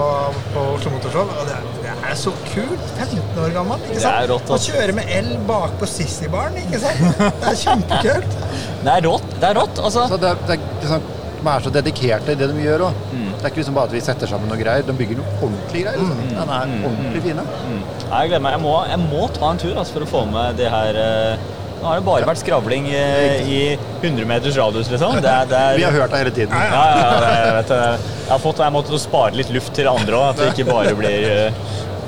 på 0.55 0.67
Oslo 0.77 0.95
Motorshow. 0.97 1.29
Og 1.39 1.49
det 1.49 1.57
er, 1.57 1.69
er 2.17 2.23
så 2.25 2.33
kult! 2.49 2.87
15 2.97 3.43
år 3.45 3.53
gammel, 3.55 3.85
ikke 3.87 4.01
sant? 4.01 4.07
Det 4.07 4.15
er 4.25 4.31
rått, 4.33 4.51
Å 4.51 4.57
ass. 4.59 4.69
kjøre 4.73 4.97
med 4.97 5.13
el 5.21 5.29
bakpå 5.49 5.89
Sissy-baren, 5.91 6.57
ikke 6.65 6.81
sant? 6.83 7.21
Det 7.21 7.53
er 7.53 7.61
kjempekult. 7.63 8.41
Det 8.87 8.93
er 8.97 9.07
rått. 9.07 9.31
Det 9.43 9.47
er 9.53 9.57
rått, 9.59 9.79
altså. 9.83 10.05
Så 10.11 10.19
det, 10.23 10.29
er- 10.33 10.43
det 10.47 10.57
er 10.59 10.67
liksom, 10.83 11.07
de 11.37 11.51
er 11.53 11.65
så 11.65 11.71
dedikerte 11.75 12.33
i 12.33 12.39
det 12.39 12.47
de 12.51 12.63
gjør 12.65 12.83
òg. 12.89 13.01
Mm. 13.13 13.27
Det 13.37 13.45
er 13.45 13.51
ikke 13.53 13.61
liksom 13.61 13.75
bare 13.77 13.87
at 13.91 13.95
vi 13.95 14.01
setter 14.03 14.31
sammen 14.31 14.49
noe 14.51 14.59
greier. 14.61 14.83
De 14.87 14.95
bygger 14.99 15.19
noe 15.21 15.35
ordentlig 15.47 15.83
greier. 15.85 15.99
Liksom. 16.01 16.23
Mm. 16.23 16.33
Den 16.39 16.53
er 16.57 16.73
ordentlig 16.89 17.23
fine. 17.27 17.45
Mm. 17.67 17.81
Jeg 18.07 18.31
gleder 18.31 18.43
meg. 18.47 18.55
Jeg 18.57 18.63
må, 18.65 18.73
jeg 18.91 19.01
må 19.05 19.29
ta 19.37 19.51
en 19.53 19.61
tur 19.63 19.75
altså, 19.79 19.97
for 19.99 20.07
å 20.07 20.11
få 20.11 20.23
med 20.33 20.59
det 20.61 20.71
her 20.73 20.99
eh, 21.03 21.47
Nå 21.77 21.91
har 21.91 21.99
det 22.01 22.07
bare 22.07 22.27
vært 22.31 22.41
skravling 22.41 22.87
i 22.89 23.59
100 24.01 24.25
meters 24.31 24.57
radius, 24.57 24.89
liksom. 24.91 25.19
Det 25.23 25.29
er, 25.29 25.45
det 25.51 25.59
er, 25.61 25.75
Vi 25.77 25.85
har 25.85 25.93
hørt 25.99 26.15
det 26.15 26.21
hele 26.23 26.33
tiden. 26.39 26.55
Ja, 26.57 26.71
ja, 26.73 26.95
ja, 27.03 27.19
det, 27.21 27.33
jeg 27.37 27.57
vet, 27.59 27.73
jeg 27.77 28.31
har 28.33 28.41
fått 28.47 28.63
Jeg 28.65 28.75
måtte 28.79 29.01
spare 29.03 29.37
litt 29.37 29.51
luft 29.55 29.75
til 29.77 29.91
andre 29.93 30.17
òg, 30.23 30.31
at 30.33 30.41
det 30.41 30.49
ikke 30.55 30.67
bare 30.71 30.95
blir 30.99 31.27
eh, 31.35 31.61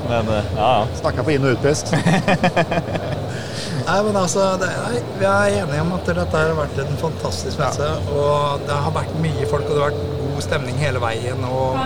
Men 0.09 0.29
eh, 0.33 0.53
ja, 0.57 0.69
ja. 0.79 0.87
Snakka 1.01 1.23
på 1.23 1.35
inn- 1.35 1.45
og 1.45 1.57
utpust. 1.57 1.93
Nei, 3.89 4.01
men 4.05 4.17
altså, 4.19 4.43
det, 4.61 4.67
nei, 4.69 4.99
Vi 5.17 5.25
er 5.25 5.55
enige 5.63 5.81
om 5.81 5.93
at 5.95 6.05
dette 6.05 6.41
har 6.41 6.51
vært 6.57 6.77
en 6.83 6.99
fantastisk 7.01 7.57
messe. 7.61 7.87
Og 8.13 8.61
det 8.67 8.75
har 8.85 8.93
vært 8.93 9.15
mye 9.23 9.47
folk, 9.49 9.65
og 9.65 9.73
det 9.73 9.81
har 9.81 9.93
vært 9.95 10.19
god 10.19 10.43
stemning 10.45 10.77
hele 10.81 11.01
veien. 11.01 11.41
Og 11.49 11.79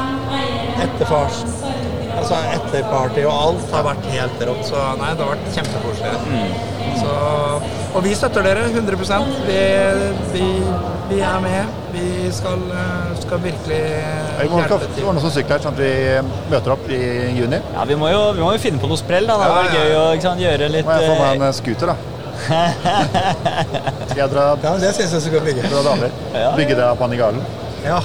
etterfars, 0.83 1.43
altså 2.19 2.37
etterparty 2.53 3.23
og 3.27 3.33
alt 3.33 3.73
har 3.75 3.85
vært 3.89 4.07
helt 4.13 4.43
rått. 4.49 4.63
Så 4.69 4.81
nei, 5.01 5.11
det 5.17 5.25
har 5.25 5.33
vært 5.35 5.47
kjempekoselig. 5.57 6.15
Så, 7.03 7.13
og 7.97 8.03
vi 8.05 8.13
støtter 8.15 8.45
dere 8.45 8.67
100% 8.69 9.31
Vi, 9.47 9.55
vi, 10.35 10.45
vi 11.09 11.17
er 11.25 11.39
med. 11.43 11.71
Vi 11.93 12.05
skal, 12.33 12.61
eh, 12.73 13.09
skal 13.21 13.41
virkelig 13.43 13.79
Vi 14.39 14.47
må 14.49 14.61
hjelpe 14.61 14.79
skal 14.79 14.95
til. 14.95 15.07
ordne 15.09 15.21
oss 15.21 15.35
sykler 15.35 15.61
sånn 15.65 15.75
at 15.75 15.81
vi 15.83 15.91
møter 16.53 16.73
opp 16.73 16.87
i 16.89 17.01
juni. 17.37 17.59
ja 17.75 17.83
vi, 17.89 17.97
må 17.99 18.09
jo, 18.13 18.21
vi 18.37 18.41
må 18.45 18.53
jo 18.55 18.61
finne 18.63 18.81
på 18.81 18.89
noe 18.89 18.97
sprell. 19.01 19.27
da 19.29 19.35
Det 19.37 19.45
hadde 19.49 19.59
vært 19.59 19.77
gøy 19.77 19.93
å 19.99 20.05
sant, 20.23 20.41
gjøre 20.41 20.71
litt 20.73 20.87
Må 20.89 20.97
jeg 20.97 21.11
få 21.11 21.17
meg 21.19 21.27
eh, 21.27 21.35
en 21.37 21.47
eh, 21.49 21.55
scooter, 21.59 21.93
da? 21.93 21.97
Skal 24.09 24.17
jeg 24.23 24.29
dra, 24.33 24.45
Ja, 24.63 24.71
det 24.81 24.93
syns 24.97 25.13
jeg 25.17 25.25
skal 25.27 25.43
bygge. 25.45 25.67
Dra 25.71 25.83
damer? 25.91 26.15
Bygge 26.57 26.79
det 26.79 26.87
av 26.87 26.97
Panigalen? 27.01 27.43
Ja. 27.85 27.99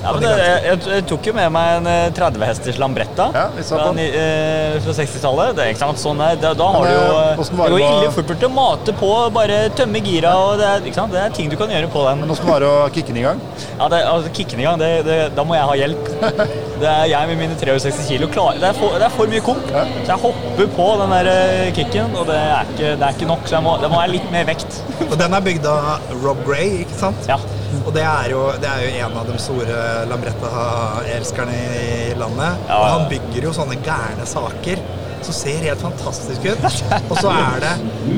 Ja, 0.00 0.12
men 0.16 0.24
jeg, 0.24 0.60
jeg, 0.64 0.80
jeg 0.88 1.04
tok 1.10 1.26
jo 1.28 1.34
med 1.36 1.50
meg 1.52 1.74
en 1.80 1.88
eh, 1.90 2.06
30 2.16 2.44
hesters 2.48 2.78
Lambretta 2.80 3.26
Ja, 3.36 3.44
fra, 3.68 3.88
eh, 4.00 4.78
fra 4.80 4.94
60-tallet. 4.96 5.52
Det 5.58 5.64
er 5.64 5.74
ikke 5.74 5.82
sant, 5.82 6.00
sånn 6.00 6.22
er, 6.24 6.38
da, 6.40 6.54
da 6.56 6.68
har 6.72 6.86
Men, 6.86 6.88
du 6.88 6.96
jo 6.96 7.18
eh, 7.18 7.32
eh, 7.34 7.50
Det 7.50 7.72
går 7.74 7.84
ille 7.84 8.14
fort 8.16 8.32
til 8.32 8.48
å 8.48 8.52
mate 8.54 8.94
på, 9.00 9.10
bare 9.36 9.60
tømme 9.76 10.02
gira. 10.06 10.32
og 10.40 10.56
det 10.60 10.68
er, 10.70 10.88
ikke 10.88 11.00
sant? 11.02 11.12
det 11.12 11.20
er 11.24 11.36
ting 11.36 11.52
du 11.52 11.58
kan 11.60 11.72
gjøre 11.74 11.92
på 11.92 12.06
den. 12.08 12.24
Men 12.24 12.32
åssen 12.32 12.48
var 12.48 12.64
det 12.64 12.70
å 12.70 12.88
kicke 12.94 13.12
den 13.12 13.20
i 13.20 13.26
gang? 13.28 13.44
Ja, 13.76 13.90
det, 13.92 14.02
altså, 14.08 14.32
Kicken 14.40 14.62
i 14.62 14.64
gang, 14.64 14.80
det, 14.80 14.90
det, 15.04 15.18
da 15.36 15.44
må 15.44 15.58
jeg 15.58 15.68
ha 15.68 15.78
hjelp. 15.84 16.10
Det 16.80 16.88
er 16.88 17.10
jeg 17.10 17.28
med 17.28 17.36
mine 17.42 17.56
63 17.60 18.06
kilo 18.08 18.26
klar. 18.32 18.56
Det 18.56 18.64
er 18.70 18.76
for, 18.78 18.94
det 18.96 19.04
er 19.04 19.12
for 19.12 19.28
mye 19.28 19.42
komp. 19.44 19.66
Ja. 19.68 19.82
Så 19.98 20.14
jeg 20.14 20.22
hopper 20.22 20.70
på 20.78 20.86
den 21.02 21.12
der 21.12 21.28
eh, 21.28 21.72
kicken, 21.76 22.14
og 22.16 22.24
det 22.30 22.38
er 22.40 22.70
ikke, 22.72 22.94
det 22.96 23.04
er 23.04 23.18
ikke 23.18 23.28
nok. 23.28 23.44
Så 23.44 23.58
jeg 23.58 23.66
må, 23.66 23.74
det 23.82 23.90
må 23.92 24.00
være 24.00 24.14
litt 24.14 24.30
mer 24.32 24.48
vekt. 24.48 24.80
Og 25.10 25.18
den 25.20 25.36
er 25.36 25.44
bygd 25.44 25.68
av 25.68 26.14
Rob 26.22 26.40
Gray, 26.46 26.86
ikke 26.86 26.96
sant? 27.02 27.28
Ja. 27.28 27.36
Og 27.84 27.92
det 27.94 28.02
er, 28.02 28.30
jo, 28.32 28.40
det 28.60 28.70
er 28.70 28.84
jo 28.84 29.04
en 29.06 29.18
av 29.20 29.28
de 29.28 29.36
store 29.40 29.82
Lambretta-elskerne 30.10 31.54
i 31.54 32.14
landet. 32.18 32.64
Ja. 32.68 32.78
Og 32.78 32.88
han 32.94 33.06
bygger 33.12 33.46
jo 33.48 33.54
sånne 33.56 33.78
gærne 33.84 34.26
saker 34.28 34.82
som 35.20 35.36
ser 35.36 35.64
helt 35.66 35.82
fantastisk 35.84 36.46
ut. 36.48 36.66
Og 37.10 37.16
så 37.20 37.32
er 37.34 37.58
det 37.64 37.72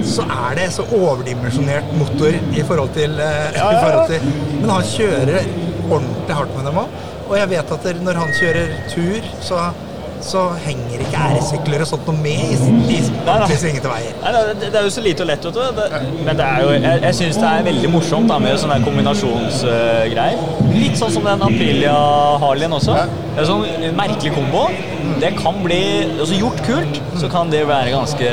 så, 0.09 0.27
er 0.47 0.59
det 0.61 0.69
så 0.75 0.87
overdimensjonert 0.97 1.95
motor 1.99 2.37
i 2.55 2.65
forhold 2.67 2.93
til, 2.97 3.17
ja, 3.19 3.71
i 3.73 3.81
forhold 3.83 4.13
til 4.13 4.29
Men 4.61 4.71
han 4.71 4.87
kjører 4.93 5.49
ordentlig 5.89 6.37
hardt 6.39 6.55
med 6.57 6.69
dem 6.71 6.83
òg. 6.85 7.01
Og 7.29 7.35
jeg 7.39 7.51
vet 7.53 7.73
at 7.77 7.89
når 8.05 8.21
han 8.23 8.37
kjører 8.39 8.77
tur, 8.93 9.33
så, 9.45 9.67
så 10.23 10.43
henger 10.65 11.03
ikke 11.03 11.23
æresykler 11.29 11.83
og 11.85 11.89
sånt 11.91 12.07
noe 12.09 12.23
med 12.23 12.43
i, 12.47 12.57
i 12.95 12.99
ordentlig 13.27 13.59
svingete 13.59 13.91
veier. 13.91 14.15
Nei, 14.23 14.33
det, 14.53 14.69
det 14.73 14.79
er 14.81 14.87
jo 14.87 14.93
så 14.95 15.03
lite 15.05 15.25
og 15.25 15.31
lett, 15.33 15.47
vet 15.49 15.57
du. 15.59 15.81
Det, 15.81 16.03
men 16.27 16.39
det 16.39 16.47
er 16.47 16.63
jo, 16.65 16.73
jeg, 16.77 17.03
jeg 17.09 17.19
syns 17.19 17.41
det 17.43 17.49
er 17.51 17.67
veldig 17.69 17.91
morsomt 17.93 18.31
da, 18.31 18.39
med 18.43 18.59
sånne 18.63 18.79
kombinasjonsgreier. 18.87 20.13
kombinasjonsgreier. 20.13 20.73
Litt 20.73 20.99
sånn 21.01 21.13
som 21.15 21.27
den 21.27 21.45
Aprilia 21.47 21.95
Harleyen 22.43 22.77
også. 22.79 22.97
Det 23.35 23.43
er 23.43 23.49
sånn 23.49 23.67
en 23.69 23.97
merkelig 23.99 24.33
kombo. 24.37 24.67
Det 25.23 25.33
kan 25.39 25.59
bli 25.63 25.83
altså 26.17 26.39
Gjort 26.39 26.63
kult, 26.67 27.01
så 27.21 27.29
kan 27.31 27.51
det 27.53 27.63
være 27.69 27.93
ganske 27.95 28.31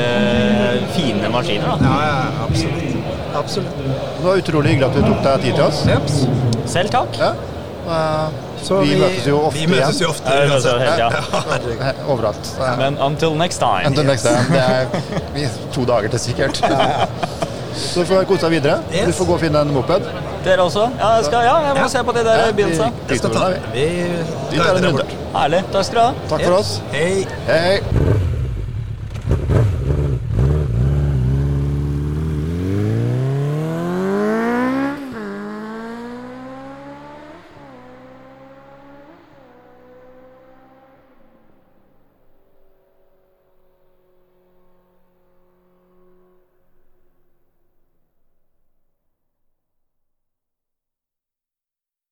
fine 0.96 1.30
maskiner. 1.32 1.74
da. 1.78 1.90
Ja, 1.90 2.08
ja, 2.08 2.46
absolutt. 2.46 2.96
Absolutt. 3.40 3.82
Det 3.84 4.24
var 4.24 4.40
utrolig 4.40 4.74
hyggelig 4.74 4.88
at 4.90 4.96
du 4.98 5.02
tok 5.06 5.20
deg 5.26 5.44
tid 5.46 5.58
til 5.58 5.66
oss. 5.66 6.24
Selv 6.70 6.90
takk. 6.94 7.18
Ja. 7.20 7.32
Eh, 7.90 8.40
Så 8.62 8.80
vi, 8.84 8.94
ofte 9.02 9.58
vi 9.58 9.66
møtes 9.66 10.00
jo 10.00 10.08
ofte 10.10 10.28
igjen. 10.28 10.40
vi 10.40 10.50
møtes 10.50 10.64
jo 10.66 10.72
uansett. 10.72 10.98
igjen. 10.98 11.12
herregud. 11.50 11.80
Eh, 11.88 12.10
Overalt. 12.12 12.50
Eh, 12.60 12.76
Men 12.78 12.98
until 13.06 13.34
next 13.40 13.58
time. 13.58 13.86
Until 13.86 14.04
next 14.04 14.22
time. 14.22 14.44
Det 14.52 14.60
er 14.60 14.86
vi- 15.34 15.48
to 15.74 15.84
dager 15.84 16.08
til 16.08 16.18
sikkert. 16.18 16.60
Så 17.80 18.00
du 18.00 18.06
får 18.06 18.24
kose 18.28 18.42
deg 18.42 18.50
videre. 18.58 18.78
Yes. 18.92 19.06
Du 19.06 19.12
får 19.12 19.26
gå 19.26 19.32
og 19.38 19.40
finne 19.40 19.60
en 19.64 19.72
moped. 19.74 20.02
Dere 20.44 20.58
også? 20.66 20.86
Ja, 20.98 21.08
jeg, 21.16 21.24
skal, 21.24 21.44
ja, 21.44 21.56
jeg 21.66 21.74
må 21.76 21.80
Ja. 21.86 21.88
se 21.88 22.04
på 22.04 22.12
de 22.12 22.24
der 22.24 22.36
Ja, 22.46 22.50
vi-. 22.52 22.62
Jeg 23.08 23.18
skal 23.18 23.30
ta 23.30 23.48
Vi 23.72 23.86
Vi 24.50 24.58
tar 24.58 24.76
en 24.76 24.86
runde. 24.86 25.04
Herlig. 25.34 25.64
Takk 25.72 25.84
skal 25.84 25.98
du 25.98 26.04
ha. 26.06 26.12
Takk 26.28 26.44
for 26.44 26.58
oss. 26.58 26.80
Hei, 26.92 27.26
hei. 27.46 28.18